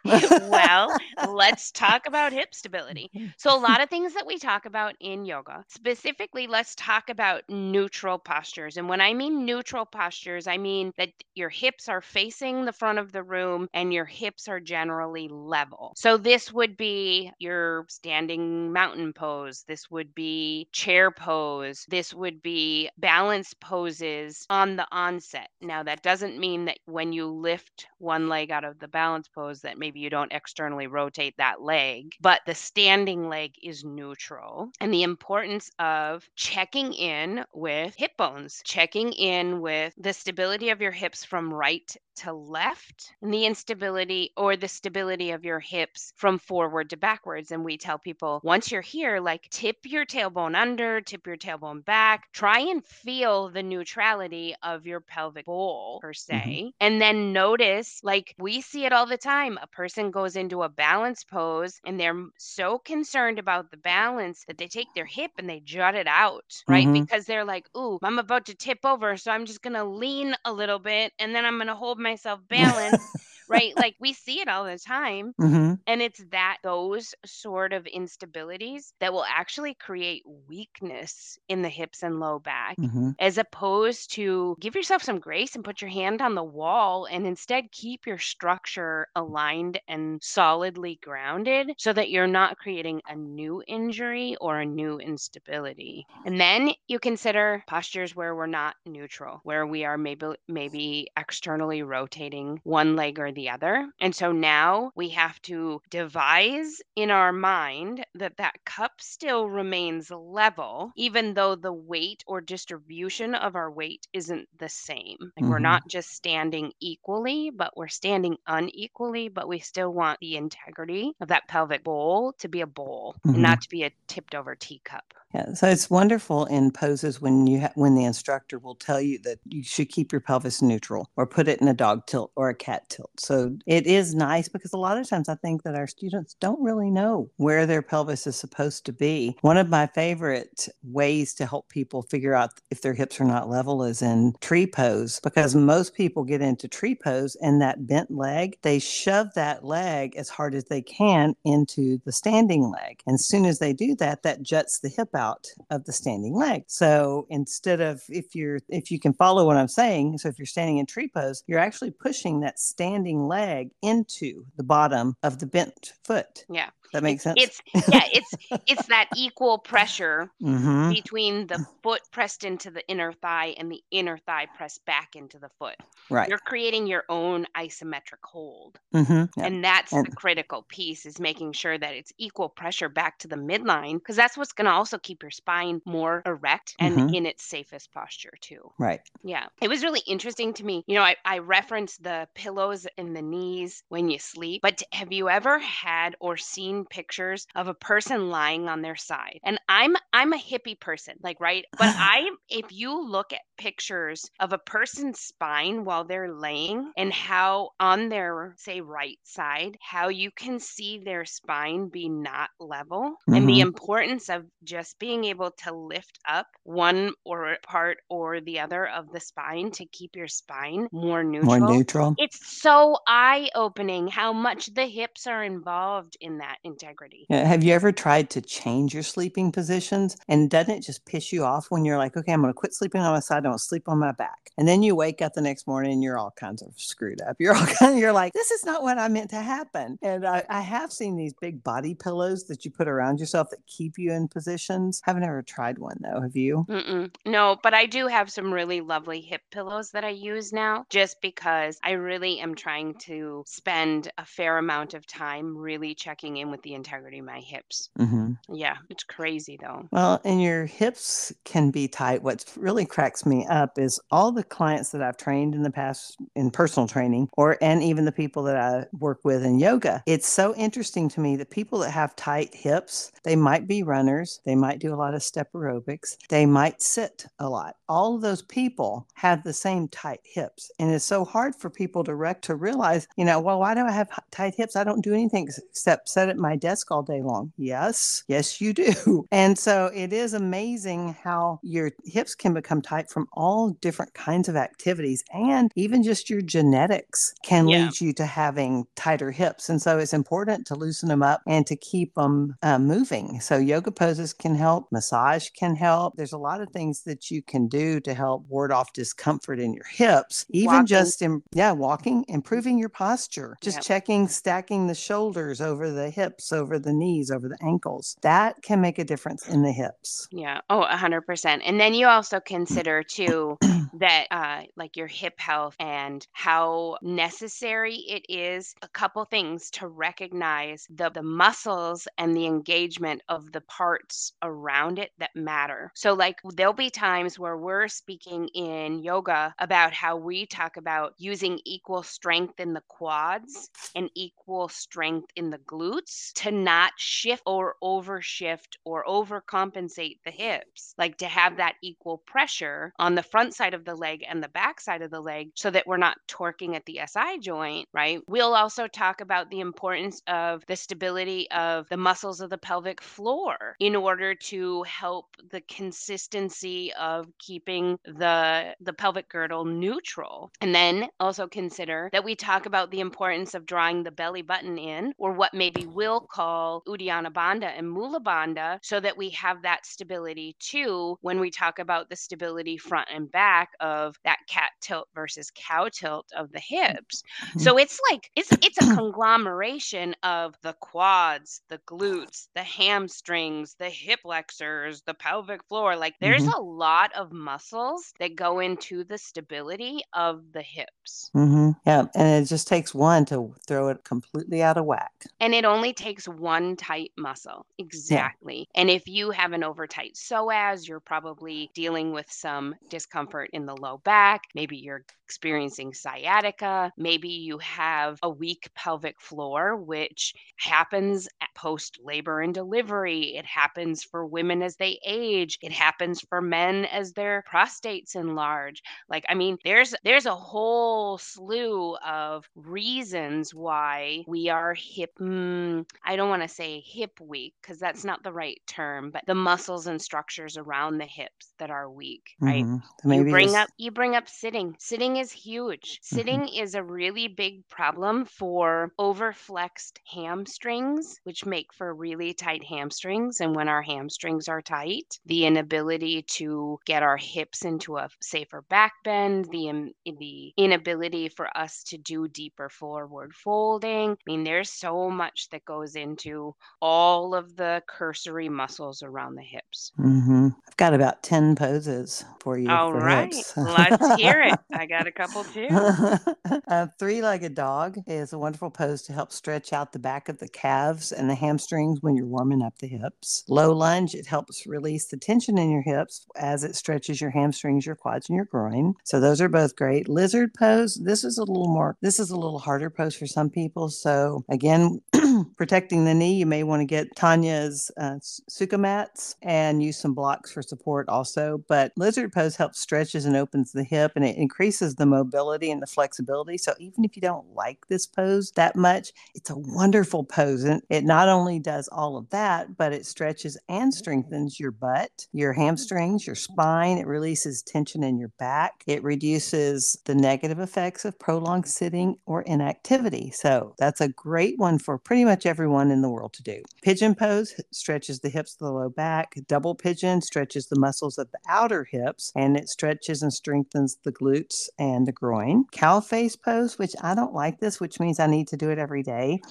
well, 0.50 0.96
let's 1.30 1.72
talk 1.72 2.08
about 2.08 2.34
hip 2.34 2.54
stability. 2.54 3.10
So, 3.38 3.56
a 3.56 3.60
lot 3.60 3.82
of 3.82 3.90
things 3.90 4.14
that 4.14 4.26
we 4.28 4.38
talk 4.38 4.66
about 4.66 4.96
in 5.00 5.26
yoga, 5.26 5.64
specifically, 5.68 6.48
let's 6.48 6.76
talk 6.76 7.10
about 7.10 7.44
neutral 7.50 8.18
postures. 8.20 8.78
And 8.78 8.88
when 8.88 9.02
I 9.02 9.14
mean 9.14 9.46
neutral 9.46 9.86
postures, 9.86 10.48
I 10.48 10.58
mean 10.58 10.92
that 10.98 11.10
your 11.36 11.50
hips 11.50 11.90
are 11.90 12.02
facing 12.02 12.66
the 12.66 12.72
front 12.72 13.00
of 13.00 13.12
the 13.12 13.24
room 13.24 13.68
and 13.74 13.94
your 13.94 14.06
hips 14.06 14.48
are 14.48 14.60
generally 14.60 15.28
level. 15.30 15.94
So, 15.98 16.18
this 16.18 16.52
would 16.54 16.78
be 16.78 17.32
your 17.40 17.86
standing 17.90 18.72
mountain 18.72 19.14
pose, 19.14 19.64
this 19.68 19.90
would 19.90 20.14
be 20.16 20.68
chair 20.72 21.12
pose, 21.12 21.86
this 21.90 22.14
would 22.14 22.42
be 22.42 22.90
balance 22.98 23.54
poses 23.60 24.46
on 24.50 24.76
the 24.76 24.88
onset. 24.92 25.50
Now, 25.62 25.84
that 25.84 26.04
doesn't 26.04 26.40
mean 26.40 26.66
that 26.66 26.78
when 26.86 27.14
you 27.14 27.28
lift 27.28 27.88
one 28.00 28.30
leg 28.30 28.52
out 28.52 28.64
of 28.64 28.80
the 28.80 28.88
balance 28.88 29.28
pose, 29.30 29.62
that 29.62 29.78
maybe 29.78 29.93
you 29.96 30.10
don't 30.10 30.32
externally 30.34 30.88
rotate 30.88 31.36
that 31.38 31.62
leg, 31.62 32.14
but 32.20 32.42
the 32.46 32.56
standing 32.56 33.30
leg 33.30 33.54
is 33.62 33.84
neutral. 33.84 34.72
And 34.80 34.94
the 34.94 35.04
importance 35.04 35.70
of 35.80 36.28
checking 36.36 36.94
in 36.94 37.46
with 37.54 37.96
hip 37.96 38.12
bones, 38.18 38.62
checking 38.66 39.14
in 39.14 39.62
with 39.62 39.94
the 39.98 40.14
stability 40.14 40.70
of 40.70 40.82
your 40.82 40.92
hips 40.92 41.24
from 41.24 41.54
right 41.54 41.96
to 42.18 42.34
left 42.34 43.14
and 43.22 43.34
the 43.34 43.46
instability 43.46 44.32
or 44.38 44.56
the 44.56 44.68
stability 44.68 45.32
of 45.32 45.46
your 45.46 45.60
hips 45.60 46.14
from 46.16 46.38
forward 46.40 46.90
to 46.90 46.98
backwards. 46.98 47.52
And 47.52 47.64
we 47.64 47.78
tell 47.78 47.98
people 47.98 48.42
once 48.44 48.72
you're 48.72 48.82
here, 48.82 49.20
like 49.20 49.48
tip 49.50 49.78
your 49.84 50.06
tailbone 50.06 50.56
under, 50.56 51.02
tip 51.02 51.26
your 51.26 51.38
tailbone 51.38 51.84
back, 51.86 52.32
try 52.34 52.60
and 52.60 52.86
feel 52.86 53.50
the 53.50 53.64
neutrality 53.64 54.56
of 54.64 54.86
your 54.86 55.00
pelvic 55.00 55.46
bowl 55.46 56.00
per 56.02 56.14
se. 56.14 56.34
Mm-hmm. 56.34 56.68
And 56.80 57.02
then 57.02 57.34
notice, 57.34 58.00
like 58.04 58.36
we 58.40 58.62
see 58.62 58.86
it 58.86 58.94
all 58.94 59.06
the 59.06 59.18
time, 59.18 59.58
a 59.62 59.68
person 59.68 60.12
goes 60.12 60.36
into 60.36 60.64
a 60.64 60.70
balance 60.70 61.24
pose 61.24 61.80
and 61.86 62.00
they're 62.00 62.26
so 62.38 62.80
concerned 62.80 63.40
about 63.40 63.72
the 63.72 63.78
balance 63.78 64.44
that 64.48 64.58
they 64.58 64.68
take 64.68 64.88
their 64.94 65.06
hip 65.06 65.32
and 65.38 65.50
they 65.50 65.62
jut 65.62 65.96
it 65.96 66.08
out, 66.08 66.44
right? 66.68 66.86
Mm-hmm. 66.86 67.04
Because 67.04 67.26
they're 67.26 67.46
like, 67.46 67.66
ooh, 67.76 68.00
I'm 68.04 68.20
about 68.20 68.46
to 68.48 68.56
tip 68.56 68.80
over. 68.84 69.18
So 69.18 69.32
I'm 69.32 69.46
just 69.46 69.62
going 69.62 69.74
to 69.74 69.84
lean 69.84 70.36
a 70.46 70.54
little 70.54 70.80
bit 70.80 71.14
and 71.20 71.34
then 71.34 71.46
I'm 71.46 71.58
going 71.58 71.68
to 71.68 71.76
hold 71.76 72.00
myself 72.04 72.40
balanced 72.50 73.16
right? 73.54 73.74
like 73.84 73.96
we 74.00 74.14
see 74.14 74.40
it 74.40 74.48
all 74.48 74.64
the 74.66 74.80
time. 74.80 75.34
Mm-hmm. 75.40 75.74
And 75.86 76.02
it's 76.02 76.24
that 76.32 76.58
those 76.64 77.14
sort 77.26 77.74
of 77.74 77.86
instabilities 77.86 78.94
that 79.00 79.14
will 79.14 79.26
actually 79.26 79.76
create 79.76 80.24
weakness 80.48 81.38
in 81.50 81.62
the 81.62 81.70
hips 81.70 82.04
and 82.04 82.20
low 82.20 82.40
back, 82.40 82.78
mm-hmm. 82.78 83.12
as 83.20 83.38
opposed 83.38 84.14
to 84.14 84.56
give 84.60 84.76
yourself 84.76 85.04
some 85.04 85.20
grace 85.20 85.56
and 85.56 85.64
put 85.64 85.82
your 85.82 85.92
hand 85.92 86.22
on 86.22 86.36
the 86.36 86.44
wall 86.44 87.08
and 87.12 87.28
instead 87.28 87.72
keep 87.72 88.08
your 88.08 88.18
structure 88.18 89.08
aligned 89.16 89.80
and 89.88 90.22
solidly 90.24 91.00
grounded 91.04 91.72
so 91.78 91.92
that 91.92 92.10
you're 92.10 92.28
not 92.28 92.58
creating 92.58 93.02
a 93.08 93.16
new 93.16 93.62
injury 93.68 94.36
or 94.40 94.60
a 94.60 94.66
new 94.66 94.98
instability. 95.00 96.06
And 96.26 96.40
then 96.40 96.72
you 96.88 97.00
consider 97.00 97.64
postures 97.68 98.16
where 98.16 98.36
we're 98.36 98.48
not 98.48 98.76
neutral, 98.86 99.42
where 99.44 99.66
we 99.68 99.84
are 99.86 99.98
maybe 99.98 100.28
maybe 100.48 101.08
externally 101.18 101.84
rotating 101.84 102.60
one 102.64 102.96
leg 102.96 103.20
or 103.20 103.32
the 103.32 103.43
other. 103.50 103.90
And 104.00 104.16
so 104.16 104.32
now 104.32 104.92
we 104.96 105.10
have 105.10 105.42
to 105.44 105.82
devise 105.90 106.82
in 106.96 107.12
our 107.12 107.32
mind 107.32 108.06
that 108.16 108.38
that 108.38 108.64
cup 108.66 108.94
still 109.00 109.50
remains 109.50 110.12
level, 110.12 110.92
even 110.96 111.34
though 111.34 111.56
the 111.56 111.74
weight 111.74 112.24
or 112.28 112.42
distribution 112.42 113.36
of 113.36 113.56
our 113.56 113.72
weight 113.72 114.08
isn't 114.14 114.48
the 114.58 114.70
same. 114.70 115.18
Like 115.20 115.44
mm-hmm. 115.44 115.50
we're 115.50 115.60
not 115.60 115.88
just 115.88 116.10
standing 116.12 116.72
equally, 116.80 117.50
but 117.50 117.76
we're 117.76 117.88
standing 117.88 118.38
unequally, 118.48 119.30
but 119.30 119.48
we 119.48 119.60
still 119.60 119.94
want 119.94 120.20
the 120.20 120.38
integrity 120.38 121.14
of 121.22 121.30
that 121.30 121.48
pelvic 121.48 121.84
bowl 121.84 122.34
to 122.40 122.48
be 122.48 122.62
a 122.62 122.68
bowl 122.68 123.16
mm-hmm. 123.20 123.36
and 123.36 123.42
not 123.42 123.62
to 123.62 123.70
be 123.70 123.84
a 123.84 123.92
tipped 124.08 124.36
over 124.36 124.56
teacup. 124.56 125.14
Yeah, 125.34 125.54
so 125.54 125.68
it's 125.68 125.90
wonderful 125.90 126.46
in 126.46 126.72
poses 126.72 127.20
when 127.20 127.48
you 127.48 127.62
ha- 127.62 127.72
when 127.74 127.96
the 127.96 128.04
instructor 128.04 128.60
will 128.60 128.76
tell 128.76 129.02
you 129.02 129.18
that 129.24 129.40
you 129.46 129.64
should 129.64 129.90
keep 129.90 130.12
your 130.12 130.22
pelvis 130.22 130.62
neutral 130.62 131.10
or 131.16 131.26
put 131.26 131.48
it 131.48 131.60
in 131.60 131.68
a 131.68 131.74
dog 131.74 132.06
tilt 132.06 132.32
or 132.36 132.50
a 132.50 132.56
cat 132.56 132.88
tilt 132.90 133.20
So 133.24 133.56
it 133.66 133.88
is 133.88 134.14
nice 134.14 134.50
because 134.50 134.74
a 134.74 134.78
lot 134.78 134.98
of 134.98 135.08
times 135.08 135.30
I 135.30 135.36
think 135.36 135.64
that 135.64 135.76
our 135.76 135.88
students 135.88 136.36
don't 136.40 136.62
really 136.62 136.92
know 136.92 137.30
where 137.38 137.66
their 137.66 137.82
pelvis 137.82 138.28
is 138.28 138.36
supposed 138.36 138.86
to 138.86 138.94
be. 138.94 139.38
One 139.42 139.58
of 139.58 139.70
my 139.70 139.88
favorite 139.88 140.68
ways 140.84 141.34
to 141.36 141.46
help 141.46 141.70
people 141.70 142.04
figure 142.04 142.34
out 142.34 142.52
if 142.70 142.82
their 142.82 142.94
hips 142.94 143.22
are 143.22 143.26
not 143.26 143.50
level 143.50 143.84
is 143.84 144.02
in 144.02 144.34
tree 144.42 144.68
pose 144.68 145.20
because 145.24 145.56
most 145.56 145.96
people 145.96 146.24
get 146.24 146.42
into 146.42 146.68
tree 146.68 146.96
pose 146.96 147.38
and 147.42 147.62
that 147.62 147.88
bent 147.88 148.12
leg, 148.12 148.58
they 148.62 148.80
shove 148.80 149.34
that 149.36 149.64
leg 149.64 150.16
as 150.18 150.30
hard 150.30 150.54
as 150.54 150.66
they 150.66 150.82
can 150.82 151.36
into 151.46 152.00
the 152.06 152.12
standing 152.12 152.70
leg. 152.72 153.02
And 153.08 153.16
as 153.16 153.28
soon 153.28 153.46
as 153.46 153.60
they 153.60 153.74
do 153.74 153.96
that, 153.96 154.24
that 154.24 154.44
juts 154.44 154.80
the 154.80 154.90
hip 154.90 155.16
out 155.16 155.48
of 155.70 155.86
the 155.86 155.94
standing 155.94 156.36
leg. 156.36 156.64
So 156.68 157.26
instead 157.30 157.80
of 157.80 158.02
if 158.10 158.36
you're 158.36 158.60
if 158.70 158.92
you 158.92 159.00
can 159.00 159.14
follow 159.14 159.46
what 159.46 159.58
I'm 159.58 159.68
saying, 159.68 160.18
so 160.18 160.30
if 160.30 160.38
you're 160.38 160.46
standing 160.46 160.78
in 160.78 160.86
tree 160.86 161.10
pose, 161.14 161.44
you're 161.48 161.60
actually 161.60 161.92
pushing 161.92 162.42
that 162.42 162.60
standing 162.60 163.13
leg 163.20 163.72
into 163.82 164.46
the 164.58 164.64
bottom 164.64 165.16
of 165.24 165.40
the 165.40 165.46
bent 165.46 165.94
foot. 166.04 166.46
Yeah. 166.50 166.70
That 166.94 167.04
makes 167.04 167.24
sense. 167.24 167.36
It's 167.36 167.62
yeah, 167.86 168.06
it's 168.12 168.36
it's 168.66 168.86
that 168.88 169.10
equal 169.16 169.60
pressure 169.60 170.32
hmm 170.42 170.94
between 170.94 171.48
the 171.48 171.62
foot 171.84 172.02
pressed 172.12 172.44
into 172.44 172.72
the 172.72 172.88
inner 172.90 173.14
thigh 173.14 173.56
and 173.58 173.72
the 173.72 173.84
inner 173.92 174.18
thigh 174.18 174.48
pressed 174.54 174.86
back 174.86 175.16
into 175.16 175.40
the 175.40 175.50
foot. 175.60 175.78
Right. 176.10 176.30
You're 176.30 176.40
creating 176.40 176.88
your 176.88 177.06
own 177.10 177.48
isometric 177.58 178.24
hold. 178.24 178.80
hmm 178.94 179.26
And 179.44 179.64
that's 179.64 180.00
the 180.00 180.12
critical 180.12 180.64
piece 180.70 181.06
is 181.06 181.20
making 181.20 181.54
sure 181.54 181.78
that 181.78 181.96
it's 181.96 182.14
equal 182.18 182.50
pressure 182.50 182.90
back 182.90 183.20
to 183.20 183.28
the 183.28 183.36
midline 183.36 183.96
because 184.00 184.16
that's 184.16 184.38
what's 184.38 184.54
going 184.54 184.66
to 184.66 184.72
also 184.72 184.98
keep 185.00 185.22
your 185.22 185.32
spine 185.32 185.82
more 185.86 186.22
erect 186.26 186.76
and 186.80 187.02
Mhm. 187.02 187.10
in 187.12 187.26
its 187.28 187.44
safest 187.44 187.92
posture 187.94 188.34
too. 188.42 188.72
Right. 188.78 189.02
Yeah. 189.24 189.48
It 189.62 189.70
was 189.70 189.84
really 189.84 190.02
interesting 190.06 190.54
to 190.56 190.66
me. 190.66 190.84
You 190.88 190.96
know, 190.96 191.02
I, 191.04 191.16
I 191.26 191.38
referenced 191.40 192.04
the 192.04 192.28
pillows 192.36 192.86
in 192.98 193.14
the 193.14 193.22
knees 193.22 193.84
when 193.90 194.10
you 194.10 194.20
sleep, 194.20 194.62
but 194.62 194.82
have 194.92 195.12
you 195.14 195.30
ever 195.30 195.60
had 195.60 196.16
or 196.20 196.36
seen 196.38 196.83
pictures 196.86 197.46
of 197.56 197.68
a 197.68 197.74
person 197.74 198.30
lying 198.30 198.68
on 198.68 198.82
their 198.82 198.96
side? 198.96 199.40
And 199.44 199.60
I'm 199.70 199.96
I'm 200.14 200.34
a 200.34 200.38
hippie 200.38 200.80
person, 200.80 201.16
like 201.22 201.40
right? 201.40 201.66
But 201.78 201.92
I 201.98 202.30
if 202.50 202.72
you 202.72 203.02
look 203.08 203.34
at 203.34 203.42
pictures 203.58 204.30
of 204.40 204.54
a 204.54 204.58
person's 204.58 205.20
spine 205.20 205.86
while 205.86 206.04
they're 206.06 206.34
laying 206.34 206.92
and 206.98 207.14
how 207.14 207.72
on 207.80 208.10
their 208.10 208.54
say 208.58 208.82
right 208.82 209.20
side, 209.24 209.78
how 209.82 210.10
you 210.10 210.32
can 210.32 210.60
see 210.60 211.00
their 211.00 211.26
spine 211.26 211.90
be 211.90 212.10
not 212.10 212.50
level 212.60 213.16
and 213.32 213.48
the 213.48 213.60
Mhm. 213.60 213.62
importance 213.62 214.30
of 214.30 214.46
just 214.64 215.00
being 215.00 215.24
able 215.26 215.52
to 215.64 215.74
lift 215.76 216.20
up 216.28 216.48
one 216.64 217.14
or 217.26 217.58
part 217.64 217.98
or 218.10 218.42
the 218.42 218.60
other 218.60 218.88
of 218.88 219.12
the 219.12 219.20
spine 219.20 219.72
to 219.72 219.86
keep 219.88 220.16
your 220.16 220.28
spine 220.28 220.88
more 220.92 221.24
neutral. 221.24 221.44
More 221.44 221.60
neutral. 221.60 222.18
It's 222.18 222.40
so 222.62 222.98
eye 223.08 223.50
opening 223.56 224.08
how 224.08 224.34
much 224.34 224.68
the 224.68 224.86
hips 224.88 225.26
are 225.28 225.44
involved 225.44 226.18
in 226.22 226.38
that 226.40 226.58
integrity. 226.74 227.28
Have 227.30 227.64
you 227.64 227.74
ever 227.74 227.92
tried 227.92 228.30
to 228.32 228.42
change 228.42 228.94
your 228.94 229.04
sleeping 229.04 229.52
positions? 229.52 230.18
And 230.28 230.50
doesn't 230.50 230.74
it 230.74 230.82
just 230.82 231.06
piss 231.06 231.32
you 231.32 231.44
off 231.44 231.68
when 231.70 231.86
you're 231.86 231.98
like, 231.98 232.18
okay, 232.18 232.34
I'm 232.34 232.42
going 232.42 232.54
to 232.54 232.58
quit 232.58 232.74
sleeping 232.74 233.02
on 233.02 233.14
my 233.14 233.20
side, 233.20 233.38
I'm 233.38 233.44
going 233.44 233.58
to 233.58 233.64
sleep 233.64 233.88
on 233.88 234.00
my 234.00 234.12
back. 234.12 234.52
And 234.58 234.68
then 234.68 234.84
you 234.84 234.96
wake 234.96 235.22
up 235.22 235.34
the 235.34 235.42
next 235.42 235.68
morning 235.68 235.94
and 235.94 236.04
you're 236.04 236.18
all 236.18 236.32
kinds 236.32 236.62
of 236.62 236.74
screwed 236.76 237.22
up. 237.22 237.38
You're 237.40 237.56
all 237.56 237.66
kind 237.80 237.94
of, 237.94 238.00
you're 238.00 238.12
like, 238.12 238.34
this 238.34 238.52
is 238.52 238.66
not 238.66 238.84
what 238.84 238.98
I 238.98 239.08
meant 239.08 239.30
to 239.32 239.42
happen. 239.42 239.98
And 240.02 240.26
I, 240.26 240.44
I 240.50 240.62
have 240.62 240.92
seen 240.92 241.16
these 241.16 241.34
big 241.34 241.64
body 241.64 241.94
pillows 241.94 242.46
that 242.46 242.66
you 242.66 242.72
put 242.72 242.88
around 242.88 243.20
yourself 243.20 243.50
that 243.52 243.66
keep 243.68 243.98
you 243.98 244.12
in 244.12 244.28
positions. 244.28 245.02
Haven't 245.06 245.24
ever 245.24 245.42
tried 245.42 245.78
one 245.78 245.98
though. 246.02 246.22
Have 246.22 246.36
you? 246.36 246.66
Mm-mm. 246.70 247.14
No, 247.26 247.58
but 247.62 247.74
I 247.74 247.86
do 247.86 248.08
have 248.08 248.32
some 248.32 248.54
really 248.54 248.82
lovely 248.82 249.22
hip 249.22 249.42
pillows 249.52 249.92
that 249.92 250.04
I 250.04 250.10
use 250.10 250.52
now 250.52 250.86
just 250.90 251.22
because 251.22 251.80
I 251.84 251.92
really 251.92 252.40
am 252.40 252.56
trying 252.56 252.96
to 253.06 253.44
spend 253.46 254.12
a 254.18 254.26
fair 254.26 254.58
amount 254.58 254.94
of 254.94 255.06
time 255.06 255.58
really 255.58 255.96
checking 255.96 256.38
in 256.38 256.50
with 256.54 256.62
the 256.62 256.76
integrity 256.76 257.18
of 257.18 257.26
my 257.26 257.40
hips. 257.40 257.90
hmm 257.98 258.34
Yeah, 258.48 258.78
it's 258.92 259.04
crazy 259.04 259.58
though. 259.60 259.88
Well, 259.92 260.22
and 260.24 260.40
your 260.40 260.66
hips 260.66 261.34
can 261.46 261.72
be 261.72 261.88
tight. 261.88 262.22
What 262.22 262.46
really 262.56 262.86
cracks 262.86 263.26
me 263.26 263.44
up 263.48 263.80
is 263.80 264.00
all 264.12 264.32
the 264.32 264.44
clients 264.44 264.92
that 264.92 265.02
I've 265.02 265.18
trained 265.18 265.56
in 265.56 265.64
the 265.64 265.72
past 265.72 266.18
in 266.36 266.52
personal 266.52 266.88
training, 266.88 267.30
or 267.36 267.58
and 267.60 267.82
even 267.82 268.06
the 268.06 268.12
people 268.12 268.44
that 268.44 268.56
I 268.56 268.86
work 269.00 269.22
with 269.24 269.44
in 269.44 269.58
yoga. 269.58 270.04
It's 270.06 270.28
so 270.28 270.54
interesting 270.56 271.10
to 271.10 271.20
me 271.20 271.36
that 271.38 271.50
people 271.50 271.80
that 271.80 271.90
have 271.90 272.16
tight 272.16 272.54
hips, 272.54 273.12
they 273.24 273.36
might 273.36 273.68
be 273.68 273.82
runners, 273.82 274.40
they 274.46 274.54
might 274.56 274.78
do 274.80 274.94
a 274.94 274.96
lot 274.96 275.16
of 275.16 275.24
step 275.24 275.52
aerobics, 275.54 276.18
they 276.30 276.46
might 276.46 276.84
sit 276.84 277.26
a 277.40 277.50
lot. 277.50 277.78
All 277.90 278.14
of 278.16 278.22
those 278.22 278.44
people 278.44 279.08
have 279.16 279.44
the 279.44 279.54
same 279.54 279.88
tight 279.88 280.22
hips, 280.24 280.72
and 280.78 280.94
it's 280.94 281.04
so 281.04 281.26
hard 281.26 281.56
for 281.56 281.72
people 281.72 282.04
to 282.04 282.14
rec 282.14 282.44
to 282.44 282.56
realize, 282.56 283.08
you 283.18 283.26
know, 283.26 283.40
well, 283.40 283.60
why 283.60 283.74
do 283.74 283.82
I 283.82 283.92
have 283.92 284.10
tight 284.30 284.54
hips? 284.54 284.76
I 284.76 284.84
don't 284.84 285.04
do 285.04 285.14
anything 285.16 285.48
except 285.48 286.10
sit 286.10 286.30
at 286.30 286.38
my 286.44 286.56
desk 286.58 286.92
all 286.92 287.04
day 287.04 287.24
long. 287.24 287.54
Yes, 287.58 288.24
yes, 288.28 288.62
you 288.62 288.74
do. 288.74 289.26
And 289.32 289.58
so 289.58 289.90
it 289.96 290.14
is 290.14 290.34
amazing 290.36 291.16
how 291.24 291.60
your 291.64 291.92
hips 292.06 292.36
can 292.36 292.54
become 292.54 292.82
tight 292.84 293.10
from 293.10 293.28
all 293.34 293.72
different 293.82 294.14
kinds 294.14 294.48
of 294.50 294.56
activities, 294.56 295.24
and 295.34 295.72
even 295.76 296.04
just 296.04 296.30
your 296.30 296.42
genetics 296.44 297.34
can 297.44 297.66
Yeah. 297.68 297.72
lead 297.72 298.00
you 298.02 298.14
to 298.14 298.26
having 298.28 298.86
tighter 298.96 299.32
hips. 299.32 299.70
And 299.70 299.82
so 299.82 299.98
it's 299.98 300.14
important 300.14 300.68
to 300.68 300.76
loosen 300.76 301.10
them 301.10 301.24
up 301.24 301.42
and 301.48 301.66
to 301.68 301.76
keep 301.76 302.14
them 302.16 302.56
uh, 302.62 302.80
moving. 302.80 303.42
So 303.42 303.58
yoga 303.58 303.92
poses 303.92 304.34
can 304.34 304.56
help, 304.56 304.88
massage 304.92 305.50
can 305.58 305.76
help. 305.76 306.16
There's 306.18 306.34
a 306.34 306.38
lot 306.38 306.62
of 306.62 306.70
things 306.72 307.04
that 307.06 307.32
you 307.32 307.42
can 307.42 307.68
do 307.68 308.00
to 308.02 308.14
help 308.14 308.46
ward 308.48 308.72
off 308.72 308.94
discomfort 308.94 309.60
in 309.60 309.74
your 309.74 309.86
hips, 309.90 310.46
even 310.52 310.86
Walking. 310.86 310.86
just 310.86 311.22
in 311.22 311.42
yeah, 311.54 311.72
walking, 311.72 312.26
improving 312.28 312.78
your 312.78 312.90
posture, 312.90 313.58
just 313.62 313.78
Yep. 313.78 313.84
checking, 313.84 314.28
stacking 314.28 314.88
the 314.88 314.96
shoulders 314.96 315.62
over 315.62 315.92
the 315.92 316.10
hips, 316.10 316.33
over 316.54 316.80
the 316.80 316.94
knees, 316.94 317.32
over 317.32 317.48
the 317.48 317.58
ankles. 317.62 318.18
That 318.22 318.62
can 318.62 318.82
make 318.82 319.00
a 319.00 319.04
difference 319.04 319.48
in 319.48 319.62
the 319.62 319.72
hips. 319.72 320.28
Yeah. 320.32 320.62
Oh, 320.70 320.84
a 320.84 320.98
hundred 320.98 321.22
percent. 321.22 321.64
And 321.66 321.80
then 321.80 321.94
you 321.94 322.08
also 322.08 322.38
mm. 322.38 322.46
consider 322.46 323.04
too 323.04 323.58
that 324.00 324.28
uh 324.32 324.62
like 324.76 324.96
your 324.98 325.08
hip 325.08 325.40
health 325.40 325.76
and 325.80 326.28
how 326.32 326.98
necessary 327.02 327.96
it 327.96 328.26
is 328.30 328.74
a 328.82 328.88
couple 328.90 329.24
things 329.26 329.70
to 329.72 329.88
recognize 329.88 330.86
the 330.90 331.10
the 331.10 331.22
muscles 331.24 332.08
and 332.18 332.36
the 332.36 332.46
engagement 332.46 333.22
of 333.30 333.52
the 333.52 333.62
parts 333.62 334.34
around 334.42 335.00
it 335.00 335.12
that 335.20 335.30
matter. 335.36 335.92
So 335.96 336.14
like 336.14 336.38
there'll 336.56 336.74
be 336.74 336.90
times 336.90 337.38
where 337.40 337.58
we're 337.58 337.88
speaking 337.88 338.48
in 338.56 339.00
yoga 339.04 339.54
about 339.60 339.94
how 339.94 340.18
we 340.18 340.46
talk 340.46 340.78
about 340.78 341.14
using 341.18 341.60
equal 341.66 342.04
strength 342.04 342.60
in 342.60 342.74
the 342.74 342.84
quads 342.88 343.70
and 343.96 344.10
equal 344.16 344.70
strength 344.70 345.28
in 345.36 345.50
the 345.50 345.60
glutes 345.60 346.32
to 346.34 346.52
not 346.52 346.94
shift 346.98 347.44
or 347.46 347.76
overshift 347.84 348.78
or 348.86 349.04
overcompensate 349.06 350.20
the 350.26 350.32
hips, 350.32 350.94
like 350.98 351.18
to 351.18 351.28
have 351.28 351.58
that 351.58 351.76
equal 351.82 352.18
pressure 352.26 352.94
on 353.00 353.16
the 353.16 353.24
front 353.24 353.54
side 353.54 353.74
of 353.74 353.83
the 353.86 353.96
leg 353.96 354.24
and 354.28 354.44
the 354.44 354.50
back 354.50 354.80
side 354.80 355.02
of 355.02 355.12
the 355.12 355.22
leg 355.22 355.52
so 355.56 355.70
that 355.70 355.88
we're 355.88 355.98
not 355.98 356.18
torquing 356.28 356.76
at 356.76 356.86
the 356.86 357.00
SI 357.06 357.40
joint, 357.40 357.88
right? 357.94 358.22
We'll 358.28 358.56
also 358.56 358.88
talk 358.88 359.22
about 359.22 359.50
the 359.50 359.60
importance 359.60 360.22
of 360.28 360.64
the 360.68 360.76
stability 360.76 361.50
of 361.52 361.88
the 361.90 361.98
muscles 361.98 362.42
of 362.42 362.50
the 362.50 362.58
pelvic 362.58 363.02
floor 363.02 363.76
in 363.80 363.96
order 363.96 364.36
to 364.36 364.84
help 364.84 365.26
the 365.52 365.62
consistency 365.62 366.92
of 366.94 367.28
keeping 367.40 367.98
the 368.06 368.76
the 368.82 368.94
pelvic 368.94 369.30
girdle 369.30 369.66
neutral. 369.66 370.52
And 370.62 370.74
then 370.74 371.08
also 371.20 371.48
consider 371.48 372.10
that 372.12 372.24
we 372.24 372.36
talk 372.36 372.66
about 372.66 372.92
the 372.92 373.00
importance 373.00 373.54
of 373.54 373.66
drawing 373.66 374.04
the 374.04 374.12
belly 374.12 374.42
button 374.42 374.78
in 374.78 375.14
or 375.18 375.34
what 375.34 375.54
maybe 375.54 375.86
we'll 375.86 376.22
call 376.22 376.84
Uddiyana 376.88 377.32
Bandha 377.32 377.78
and 377.78 377.92
Mula 377.92 378.20
Bandha 378.20 378.80
so 378.82 379.00
that 379.00 379.18
we 379.18 379.30
have 379.32 379.62
that 379.62 379.86
stability 379.86 380.56
too 380.60 381.18
when 381.22 381.40
we 381.40 381.50
talk 381.52 381.80
about 381.80 382.10
the 382.10 382.16
stability 382.16 382.78
front 382.78 383.08
and 383.14 383.32
back 383.32 383.72
of 383.80 384.16
that 384.24 384.40
cat 384.48 384.72
tilt 384.82 385.08
versus 385.14 385.52
cow 385.56 385.90
tilt 385.90 386.28
of 386.36 386.52
the 386.52 386.60
mm, 386.60 386.94
hips. 386.94 387.24
Mm-hmm. 387.48 387.60
So 387.60 387.78
it's 387.78 388.00
like 388.12 388.30
it's 388.36 388.52
it's 388.62 388.78
a 388.78 388.96
conglomeration 388.96 390.16
of 390.24 390.56
the 390.62 390.74
quads, 390.80 391.62
the 391.70 391.80
glutes, 391.80 392.48
the 392.56 392.64
hamstrings, 392.64 393.76
the 393.80 393.90
hip 393.90 394.20
flexors, 394.24 395.02
the 395.04 395.14
pelvic 395.14 395.64
floor. 395.66 395.96
Like 395.96 396.16
there's 396.20 396.44
mm-hmm. 396.44 396.54
a 396.54 396.62
lot 396.62 397.12
of 397.14 397.32
muscles 397.32 398.14
that 398.20 398.36
go 398.36 398.60
into 398.60 399.04
the 399.04 399.18
stability 399.18 400.02
of 400.14 400.44
the 400.52 400.62
hips. 400.62 401.30
Mm-hmm. 401.36 401.72
Yeah. 401.86 402.06
And 402.16 402.44
it 402.44 402.48
just 402.48 402.68
takes 402.68 402.94
one 402.94 403.26
to 403.26 403.54
throw 403.68 403.90
it 403.90 404.04
completely 404.04 404.64
out 404.64 404.78
of 404.78 404.86
whack. 404.86 405.26
And 405.40 405.54
it 405.54 405.66
only 405.66 405.94
takes 405.94 406.28
one 406.28 406.76
tight 406.76 407.12
muscle. 407.18 407.66
Exactly. 407.78 408.68
And 408.76 408.90
if 408.90 409.08
you 409.08 409.32
have 409.32 409.54
an 409.54 409.64
over 409.64 409.88
tight 409.88 410.16
psoas, 410.16 410.88
you're 410.88 411.00
probably 411.00 411.70
dealing 411.74 412.12
with 412.12 412.32
some 412.32 412.76
discomfort 412.90 413.50
in 413.54 413.63
in 413.64 413.68
the 413.68 413.82
low 413.82 414.00
back. 414.04 414.42
Maybe 414.54 414.78
you're 414.78 415.06
experiencing 415.26 415.94
sciatica. 415.94 416.92
Maybe 416.98 417.30
you 417.30 417.58
have 417.60 418.20
a 418.22 418.30
weak 418.30 418.70
pelvic 418.76 419.20
floor, 419.22 419.78
which 419.78 420.34
happens 420.58 421.28
post 421.56 422.00
labor 422.04 422.42
and 422.42 422.54
delivery. 422.54 423.36
It 423.36 423.46
happens 423.46 424.04
for 424.04 424.26
women 424.26 424.62
as 424.62 424.76
they 424.76 425.00
age. 425.06 425.58
It 425.62 425.72
happens 425.72 426.22
for 426.22 426.42
men 426.42 426.86
as 426.86 427.14
their 427.14 427.44
prostates 427.52 428.16
enlarge. 428.16 428.82
Like, 429.10 429.26
I 429.30 429.36
mean, 429.36 429.58
there's 429.64 429.96
there's 430.04 430.26
a 430.26 430.36
whole 430.36 431.18
slew 431.18 431.96
of 432.06 432.46
reasons 432.56 433.54
why 433.54 434.24
we 434.28 434.50
are 434.50 434.74
hip. 434.74 435.12
Mm, 435.20 435.86
I 436.06 436.16
don't 436.16 436.30
want 436.30 436.44
to 436.44 436.48
say 436.48 436.82
hip 436.86 437.20
weak 437.22 437.54
because 437.62 437.80
that's 437.80 438.04
not 438.04 438.24
the 438.24 438.34
right 438.34 438.62
term, 438.68 439.12
but 439.12 439.24
the 439.26 439.36
muscles 439.36 439.88
and 439.88 440.02
structures 440.02 440.58
around 440.58 440.98
the 440.98 441.06
hips 441.06 441.54
that 441.60 441.70
are 441.70 441.90
weak, 441.90 442.36
right? 442.40 442.66
Mm-hmm. 442.66 443.12
you 443.14 443.24
Maybe 443.24 443.32
bring 443.54 443.62
up 443.62 443.70
you 443.78 443.92
bring 443.92 444.16
up 444.16 444.28
sitting. 444.28 444.76
Sitting 444.80 445.18
is 445.18 445.32
huge. 445.32 446.00
Sitting 446.02 446.48
is 446.48 446.74
a 446.74 446.84
really 446.84 447.28
big 447.28 447.68
problem 447.70 448.26
for 448.26 448.92
overflexed 449.00 450.00
hamstrings, 450.08 451.20
which 451.24 451.46
make 451.46 451.72
for 451.74 451.94
really 451.94 452.34
tight 452.34 452.64
hamstrings. 452.64 453.40
And 453.42 453.56
when 453.56 453.68
our 453.70 453.84
hamstrings 453.84 454.48
are 454.48 454.62
tight, 454.62 455.20
the 455.26 455.46
inability 455.46 456.24
to 456.38 456.80
get 456.86 457.04
our 457.04 457.18
hips 457.18 457.64
into 457.64 457.98
a 457.98 458.10
safer 458.22 458.64
back 458.64 458.94
bend, 459.04 459.46
the 459.52 459.94
the 460.06 460.54
inability 460.58 461.30
for 461.30 461.56
us 461.56 461.84
to 461.84 461.98
do 461.98 462.28
deeper 462.28 462.70
forward 462.70 463.36
folding. 463.36 464.12
I 464.12 464.16
mean, 464.26 464.44
there's 464.44 464.72
so 464.72 465.10
much 465.12 465.50
that 465.52 465.66
goes 465.66 465.96
into 465.96 466.56
all 466.82 467.36
of 467.36 467.56
the 467.56 467.84
cursory 467.88 468.50
muscles 468.50 469.04
around 469.04 469.36
the 469.36 469.44
hips. 469.44 469.92
hmm 469.96 470.50
I've 470.68 470.78
got 470.78 470.94
about 470.94 471.24
10 471.24 471.56
poses 471.56 472.26
for 472.40 472.58
you. 472.58 472.70
All 472.70 472.92
for 472.92 473.00
right, 473.02 473.33
let's 473.58 474.16
hear 474.22 474.42
it. 474.42 474.60
I 474.72 474.86
got 474.86 475.08
a 475.08 475.12
couple 475.12 475.44
too. 475.44 475.68
a 476.68 476.90
three-legged 477.00 477.56
dog 477.56 477.98
is 478.08 478.34
a 478.34 478.38
wonderful 478.38 478.70
pose 478.70 479.02
to 479.04 479.14
help 479.14 479.32
stretch 479.32 479.74
out 479.74 479.92
the 479.92 480.00
back 480.00 480.30
of 480.30 480.40
the 480.40 480.48
calves 480.48 481.12
and 481.12 481.30
the 481.30 481.36
hamstrings 481.36 482.00
when 482.02 482.16
you're 482.16 482.26
warming 482.26 482.62
up 482.62 482.78
the 482.80 482.88
hips. 482.88 483.44
Low 483.48 483.74
lunge, 483.74 484.16
it 484.16 484.28
helps 484.28 484.66
release 484.66 485.08
the 485.08 485.18
tension 485.18 485.58
in 485.58 485.70
your 485.70 485.82
hips 485.82 486.26
as 486.36 486.64
it 486.64 486.76
stretches 486.76 487.22
your 487.22 487.32
hamstrings, 487.32 487.86
your 487.86 487.96
quads, 487.96 488.30
and 488.30 488.36
your 488.36 488.46
groin. 488.46 488.94
So 489.04 489.20
those 489.20 489.42
are 489.42 489.50
both 489.50 489.76
great. 489.76 490.08
Lizard 490.10 490.54
pose, 490.54 491.00
this 491.04 491.24
is 491.24 491.38
a 491.38 491.44
little 491.44 491.74
more, 491.74 491.98
this 492.02 492.20
is 492.20 492.30
a 492.30 492.36
little 492.36 492.60
harder 492.60 492.90
pose 492.90 493.16
for 493.16 493.28
some 493.28 493.50
people. 493.50 493.90
So 493.90 494.44
again, 494.50 495.02
protecting 495.58 496.06
the 496.06 496.14
knee, 496.14 496.36
you 496.36 496.46
may 496.46 496.64
want 496.64 496.82
to 496.82 496.86
get 496.86 497.16
Tanya's 497.16 497.92
uh, 497.98 498.16
Suka 498.22 498.78
mats 498.78 499.36
and 499.42 499.82
use 499.82 499.98
some 499.98 500.14
blocks 500.14 500.52
for 500.52 500.62
support 500.62 501.08
also. 501.10 501.64
But 501.68 501.92
lizard 501.98 502.32
pose 502.34 502.56
helps 502.56 502.80
stretches 502.80 503.26
and 503.26 503.36
opens 503.36 503.72
the 503.72 503.84
hip 503.84 504.14
and 504.16 504.26
it 504.26 504.38
increases 504.38 504.96
the 504.96 505.06
mobility 505.06 505.72
and 505.72 505.82
the 505.82 505.88
flexibility. 505.88 506.58
So 506.58 506.74
even 506.80 507.04
if 507.06 507.16
you 507.16 507.22
don't 507.22 507.54
like 507.54 507.88
this 507.88 508.06
pose 508.06 508.52
that 508.52 508.76
much, 508.76 509.12
it's 509.36 509.50
a 509.50 509.58
wonderful 509.58 510.24
pose. 510.24 510.64
And 510.64 510.82
it 510.90 511.04
not 511.04 511.30
only 511.30 511.60
does 511.60 511.88
all 511.92 512.18
of 512.18 512.30
that, 512.30 512.78
but 512.78 512.94
it 512.94 513.06
stretches 513.06 513.58
and 513.70 513.94
strengthens 513.94 514.60
your 514.60 514.72
butt, 514.72 515.28
your 515.32 515.54
hamstrings, 515.54 516.28
your 516.28 516.36
spine. 516.36 516.98
It 516.98 517.08
releases 517.08 517.62
tension 517.62 518.04
in 518.04 518.18
your 518.18 518.32
back. 518.40 518.84
It 518.88 519.04
reduces 519.04 519.98
the 520.06 520.16
negative 520.16 520.60
effects 520.60 521.06
of 521.06 521.18
prolonged 521.20 521.68
sitting 521.68 522.18
or 522.26 522.42
inactivity. 522.44 523.32
So 523.32 523.76
that's 523.78 524.02
a 524.02 524.10
great 524.10 524.58
one 524.58 524.80
for 524.80 524.98
pretty 524.98 525.23
much 525.26 525.46
everyone 525.46 525.92
in 525.92 526.02
the 526.02 526.10
world 526.10 526.34
to 526.34 526.44
do. 526.44 526.62
Pigeon 526.82 527.16
pose 527.16 527.54
stretches 527.72 528.20
the 528.20 528.30
hips 528.30 528.54
of 528.54 528.60
the 528.60 528.72
low 528.72 528.90
back. 528.90 529.36
Double 529.48 529.76
pigeon 529.76 530.22
stretches 530.22 530.68
the 530.68 530.80
muscles 530.80 531.18
of 531.18 531.32
the 531.32 531.40
outer 531.48 531.84
hips 531.84 532.32
and 532.36 532.58
it 532.58 532.70
stretches 532.70 533.22
and 533.22 533.34
strengthens 533.34 533.98
the 534.04 534.12
glutes 534.12 534.70
and 534.80 535.08
the 535.08 535.12
groin. 535.12 535.66
Cow 535.72 536.00
face 536.00 536.36
pose, 536.36 536.78
which 536.80 536.94
I 537.02 537.16
don't 537.16 537.34
like 537.34 537.60
this, 537.60 537.80
which 537.80 538.00
means 538.00 538.20
I 538.20 538.28
need 538.28 538.48
to 538.50 538.58
do 538.58 538.70
it 538.70 538.80
every 538.80 539.04
day. 539.04 539.42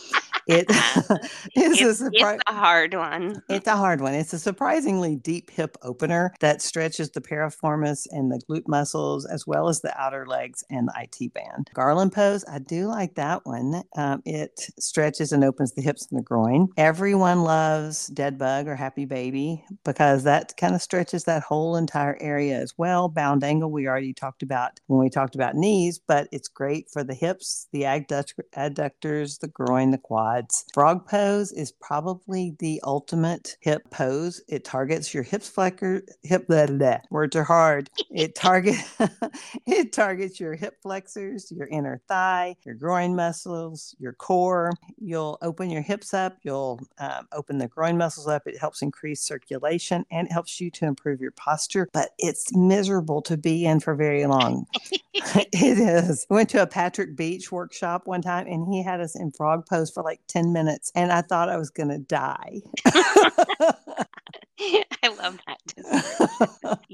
It 0.49 0.67
is 1.57 1.81
a 1.83 1.91
It's, 1.91 1.99
surprise. 1.99 2.41
it's 2.41 2.43
a 2.49 2.53
hard 2.53 2.95
one. 2.95 3.43
It's 3.49 3.69
a 3.69 3.77
hard 3.77 4.01
one. 4.01 4.15
It's 4.15 4.33
a 4.33 4.41
surprisingly 4.41 5.15
deep 5.15 5.51
hip 5.51 5.77
opener 5.83 6.35
that 6.41 6.61
stretches 6.61 7.11
the 7.11 7.21
piriformis 7.21 8.09
and 8.11 8.33
the 8.33 8.41
glute 8.51 8.67
muscles, 8.67 9.25
as 9.25 9.47
well 9.47 9.69
as 9.69 9.83
the 9.83 9.97
outer 10.01 10.27
legs 10.27 10.65
and 10.69 10.89
the 10.89 10.95
IT 11.01 11.33
band. 11.33 11.71
Garland 11.75 12.13
pose, 12.13 12.45
I 12.51 12.59
do 12.59 12.87
like 12.89 13.15
that 13.15 13.47
one. 13.47 13.85
Um, 13.97 14.21
it 14.25 14.69
stretches 14.81 15.31
and 15.31 15.45
opens 15.45 15.62
the 15.71 15.81
hips 15.83 16.09
and 16.11 16.19
the 16.19 16.23
groin. 16.25 16.69
Everyone 16.77 17.43
loves 17.43 18.09
dead 18.09 18.37
bug 18.37 18.67
or 18.67 18.75
happy 18.75 19.05
baby 19.05 19.65
because 19.85 20.25
that 20.25 20.57
kind 20.57 20.75
of 20.75 20.83
stretches 20.83 21.25
that 21.25 21.43
whole 21.43 21.77
entire 21.77 22.19
area 22.21 22.59
as 22.59 22.75
well. 22.77 23.09
Bound 23.09 23.45
angle, 23.45 23.71
we 23.71 23.87
already 23.87 24.13
talked 24.13 24.43
about 24.43 24.81
when 24.87 24.99
we 24.99 25.09
talked 25.09 25.35
about 25.37 25.55
knees, 25.55 26.01
but 26.07 26.29
it's 26.33 26.49
great 26.49 26.91
for 26.91 27.05
the 27.05 27.15
hips, 27.15 27.69
the 27.73 27.83
adduct- 27.83 28.35
adductors, 28.57 29.39
the 29.41 29.49
groin, 29.49 29.91
the 29.91 29.99
quads. 29.99 30.65
Frog 30.75 31.07
pose 31.07 31.53
is 31.53 31.73
probably 31.73 32.57
the 32.59 32.81
ultimate 32.85 33.57
hip 33.61 33.89
pose. 33.91 34.43
It 34.49 34.65
targets 34.65 35.15
your 35.15 35.23
hips 35.23 35.49
flexor, 35.49 36.03
hip 36.23 36.47
blah, 36.49 36.67
blah, 36.67 36.77
blah. 36.77 36.99
words 37.11 37.37
are 37.37 37.45
hard. 37.45 37.89
It 38.11 38.35
target 38.37 38.77
it 39.67 39.93
targets 39.93 40.41
your 40.41 40.55
hip 40.55 40.77
flexors, 40.83 41.53
your 41.53 41.67
inner 41.69 42.01
thigh, 42.09 42.57
your 42.65 42.75
groin 42.75 43.15
muscles, 43.17 43.95
your 43.99 44.13
core. 44.13 44.73
You'll 44.99 45.39
open 45.53 45.69
your 45.69 45.83
hips 45.83 46.15
up. 46.15 46.39
You'll 46.43 46.81
um, 46.99 47.29
open 47.31 47.59
the 47.59 47.69
groin 47.69 47.99
muscles 47.99 48.27
up. 48.27 48.47
It 48.47 48.59
helps 48.59 48.81
increase 48.81 49.21
circulation 49.21 50.07
and 50.11 50.27
it 50.27 50.33
helps 50.33 50.63
you 50.63 50.71
to 50.71 50.87
improve 50.87 51.21
your 51.21 51.33
posture. 51.33 51.91
But 51.93 52.13
it's 52.19 52.57
miserable 52.57 53.21
to 53.23 53.37
be 53.37 53.67
in 53.67 53.81
for 53.81 53.95
very 53.95 54.25
long. 54.25 54.65
it 55.15 55.79
is. 55.79 56.27
I 56.31 56.35
went 56.35 56.49
to 56.51 56.63
a 56.63 56.67
Patrick 56.67 57.15
Beach 57.15 57.53
workshop 57.53 58.07
one 58.07 58.23
time 58.23 58.47
and 58.47 58.67
he 58.73 58.83
had 58.83 59.03
us 59.03 59.15
in 59.15 59.31
frog 59.31 59.67
pose 59.67 59.91
for 59.91 60.03
like 60.03 60.21
10 60.29 60.55
minutes 60.55 60.91
and 60.95 61.13
I 61.13 61.21
thought 61.21 61.51
I 61.51 61.59
was 61.59 61.69
going 61.69 61.91
to 61.91 61.99
die. 61.99 62.63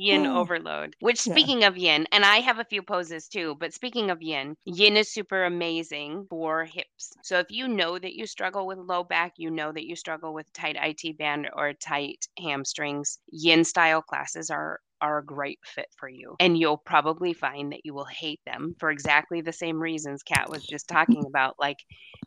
I 0.07 0.11
love 0.11 0.23
that. 0.23 0.25
description. 0.25 0.25
yin 0.25 0.26
oh. 0.26 0.37
overload. 0.37 0.97
Which, 1.00 1.26
Yeah. 1.26 1.35
speaking 1.35 1.64
of 1.64 1.76
yin, 1.76 2.07
and 2.12 2.25
I 2.25 2.38
have 2.40 2.59
a 2.59 2.64
few 2.64 2.83
poses 2.83 3.28
too, 3.28 3.57
but 3.61 3.75
speaking 3.75 4.11
of 4.11 4.23
yin, 4.23 4.57
yin 4.64 4.97
is 4.97 5.12
super 5.12 5.45
amazing 5.45 6.26
for 6.31 6.64
hips. 6.64 7.17
So 7.23 7.38
if 7.38 7.50
you 7.50 7.69
know 7.69 7.99
that 7.99 8.14
you 8.14 8.26
struggle 8.26 8.67
with 8.67 8.78
low 8.78 9.05
back, 9.05 9.35
you 9.38 9.50
know 9.50 9.73
that 9.73 9.87
you 9.87 9.97
struggle 9.97 10.35
with 10.35 10.52
tight 10.52 10.76
IT 10.81 11.19
band 11.19 11.50
or 11.52 11.75
tight 11.75 12.26
hamstrings, 12.38 13.19
yin 13.31 13.64
style 13.64 14.02
classes 14.02 14.50
are 14.50 14.81
are 15.00 15.19
a 15.19 15.25
great 15.25 15.59
fit 15.64 15.88
for 15.97 16.09
you. 16.09 16.37
And 16.40 16.59
you'll 16.59 16.78
probably 16.78 17.33
find 17.33 17.73
that 17.73 17.81
you 17.85 17.95
will 17.95 18.07
hate 18.07 18.40
them 18.47 18.75
for 18.78 18.90
exactly 18.90 19.40
the 19.40 19.52
same 19.52 19.81
reasons 19.81 20.23
Kat 20.23 20.50
was 20.50 20.67
just 20.67 20.88
talking 20.88 21.26
about. 21.26 21.55
Like 21.59 21.78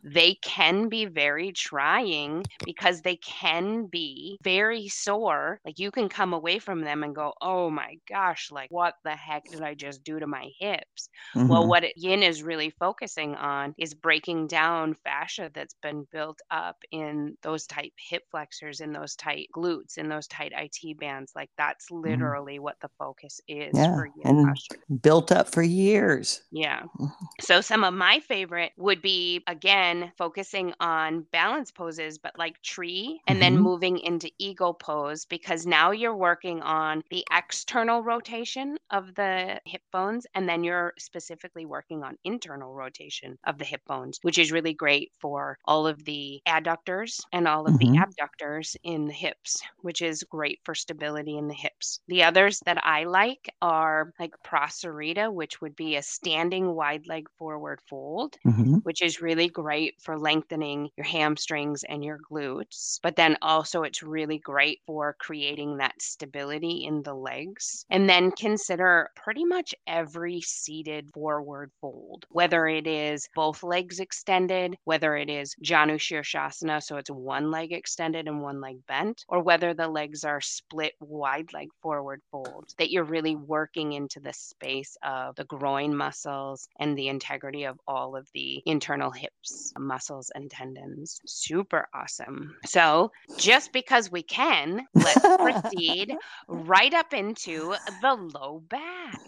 they 0.04 0.34
can 0.42 0.88
be 0.88 1.04
very 1.06 1.52
trying 1.52 2.46
because 2.64 3.02
they 3.02 3.16
can 3.16 3.86
be 3.86 4.38
very 4.42 4.88
sore. 4.88 5.60
Like 5.64 5.78
you 5.78 5.90
can 5.92 6.08
come 6.08 6.32
away 6.32 6.58
from 6.58 6.80
them 6.80 7.04
and 7.04 7.14
go, 7.14 7.34
oh 7.40 7.70
my 7.70 7.96
gosh, 8.08 8.50
like 8.50 8.70
what 8.70 8.94
the 9.04 9.14
heck 9.14 9.44
did 9.50 9.62
I 9.62 9.74
just 9.74 10.02
do 10.02 10.18
to 10.18 10.26
my 10.26 10.50
hips? 10.58 11.08
Well, 11.46 11.66
Mhm. 11.66 11.68
what 11.68 11.84
yin 11.96 12.22
is 12.22 12.42
really 12.42 12.70
focusing 12.70 13.34
on 13.36 13.74
is 13.78 13.94
breaking 13.94 14.48
down 14.48 14.94
fascia 15.04 15.50
that's 15.54 15.74
been 15.82 16.06
built 16.10 16.40
up 16.50 16.76
in 16.90 17.36
those 17.42 17.66
tight 17.66 17.92
hip 17.98 18.24
flexors, 18.30 18.80
in 18.80 18.92
those 18.92 19.14
tight 19.14 19.48
glutes, 19.54 19.98
in 19.98 20.08
those 20.08 20.26
tight 20.26 20.52
IT 20.54 20.94
bands. 20.94 21.32
Like 21.36 21.50
that's 21.56 21.90
literally 21.90 22.58
what 22.62 22.80
the 22.80 22.88
focus 22.98 23.40
is 23.48 23.72
Yeah, 23.74 23.94
for 23.94 24.06
yin 24.06 24.38
and- 24.38 25.02
built 25.02 25.32
up 25.32 25.48
for 25.48 25.62
years. 25.62 26.42
Yeah. 26.50 26.84
Mhm. 26.98 27.10
So 27.40 27.60
some 27.60 27.84
of 27.84 27.92
my 27.94 28.20
favorite 28.20 28.72
would 28.76 29.02
be 29.02 29.42
again 29.46 30.12
focusing 30.16 30.72
on 30.80 31.26
balance 31.32 31.70
poses, 31.70 32.18
but 32.18 32.38
like 32.38 32.60
tree, 32.62 33.20
and 33.26 33.42
then 33.42 33.56
Mhm. 33.58 33.62
moving 33.62 33.98
into 33.98 34.30
eagle 34.38 34.74
pose 34.74 35.24
because 35.26 35.66
now 35.66 35.90
you're 35.90 36.16
working 36.16 36.62
on 36.62 37.02
the 37.10 37.24
external 37.32 38.02
rotation 38.02 38.78
of 38.90 39.14
the 39.14 39.60
hip 39.66 39.82
bones, 39.92 40.26
and 40.34 40.48
then 40.48 40.64
you're 40.64 40.94
specifically 40.98 41.66
working 41.66 42.02
on 42.04 42.16
internal 42.24 42.72
rotation 42.74 43.38
of 43.44 43.58
the 43.58 43.64
hip 43.64 43.82
bones, 43.86 44.18
which 44.22 44.38
is 44.38 44.52
really 44.52 44.74
great 44.74 45.10
for 45.20 45.58
all 45.64 45.86
of 45.86 46.04
the 46.04 46.40
adductors 46.46 47.20
and 47.32 47.48
all 47.48 47.66
of 47.66 47.74
Mhm. 47.74 47.78
the 47.78 47.98
abductors 47.98 48.76
in 48.84 49.06
the 49.06 49.12
hips, 49.12 49.62
which 49.80 50.00
is 50.00 50.22
great 50.24 50.60
for 50.64 50.74
stability 50.74 51.36
in 51.36 51.48
the 51.48 51.54
hips. 51.54 52.00
The 52.08 52.22
others 52.52 52.60
that 52.66 52.84
I 52.86 53.04
like 53.04 53.48
are 53.62 54.12
like 54.18 54.34
Prasarita, 54.44 55.32
which 55.32 55.60
would 55.60 55.74
be 55.76 55.96
a 55.96 56.02
standing 56.02 56.74
wide 56.74 57.06
leg 57.06 57.26
forward 57.38 57.80
fold, 57.88 58.36
Mhm. 58.46 58.82
which 58.82 59.00
is 59.02 59.20
really 59.22 59.48
great 59.48 59.94
for 60.00 60.18
lengthening 60.18 60.90
your 60.96 61.06
hamstrings 61.06 61.82
and 61.88 62.04
your 62.04 62.18
glutes. 62.30 62.98
But 63.02 63.16
then 63.16 63.36
also, 63.42 63.82
it's 63.82 64.02
really 64.02 64.38
great 64.38 64.80
for 64.86 65.16
creating 65.18 65.76
that 65.78 66.00
stability 66.00 66.84
in 66.84 67.02
the 67.02 67.14
legs. 67.14 67.84
And 67.90 68.08
then 68.08 68.32
consider 68.32 69.08
pretty 69.16 69.44
much 69.44 69.74
every 69.86 70.40
seated 70.40 71.10
forward 71.14 71.70
fold, 71.80 72.24
whether 72.30 72.66
it 72.66 72.86
is 72.86 73.28
both 73.34 73.62
legs 73.62 73.98
extended, 74.00 74.76
whether 74.84 75.16
it 75.16 75.30
is 75.30 75.54
Janu 75.64 75.94
Shirshasana, 75.96 76.82
so 76.82 76.96
it's 76.96 77.10
one 77.10 77.50
leg 77.50 77.72
extended 77.72 78.26
and 78.28 78.42
one 78.42 78.60
leg 78.60 78.76
bent, 78.86 79.24
or 79.28 79.42
whether 79.42 79.74
the 79.74 79.88
legs 79.88 80.24
are 80.24 80.40
split 80.40 80.92
wide 81.00 81.52
leg 81.52 81.68
forward 81.82 82.20
fold 82.30 82.41
that 82.78 82.90
you're 82.90 83.04
really 83.04 83.36
working 83.36 83.92
into 83.92 84.20
the 84.20 84.32
space 84.32 84.96
of 85.02 85.36
the 85.36 85.44
groin 85.44 85.96
muscles 85.96 86.68
and 86.78 86.96
the 86.96 87.08
integrity 87.08 87.64
of 87.64 87.78
all 87.86 88.16
of 88.16 88.28
the 88.32 88.62
internal 88.66 89.10
hips, 89.10 89.72
muscles, 89.78 90.30
and 90.34 90.50
tendons. 90.50 91.20
Super 91.26 91.88
awesome. 91.94 92.56
So, 92.64 93.12
just 93.36 93.72
because 93.72 94.10
we 94.10 94.22
can, 94.22 94.86
let's 94.94 95.20
proceed 95.20 96.16
right 96.48 96.94
up 96.94 97.12
into 97.12 97.74
the 98.00 98.14
low 98.14 98.62
back. 98.68 99.20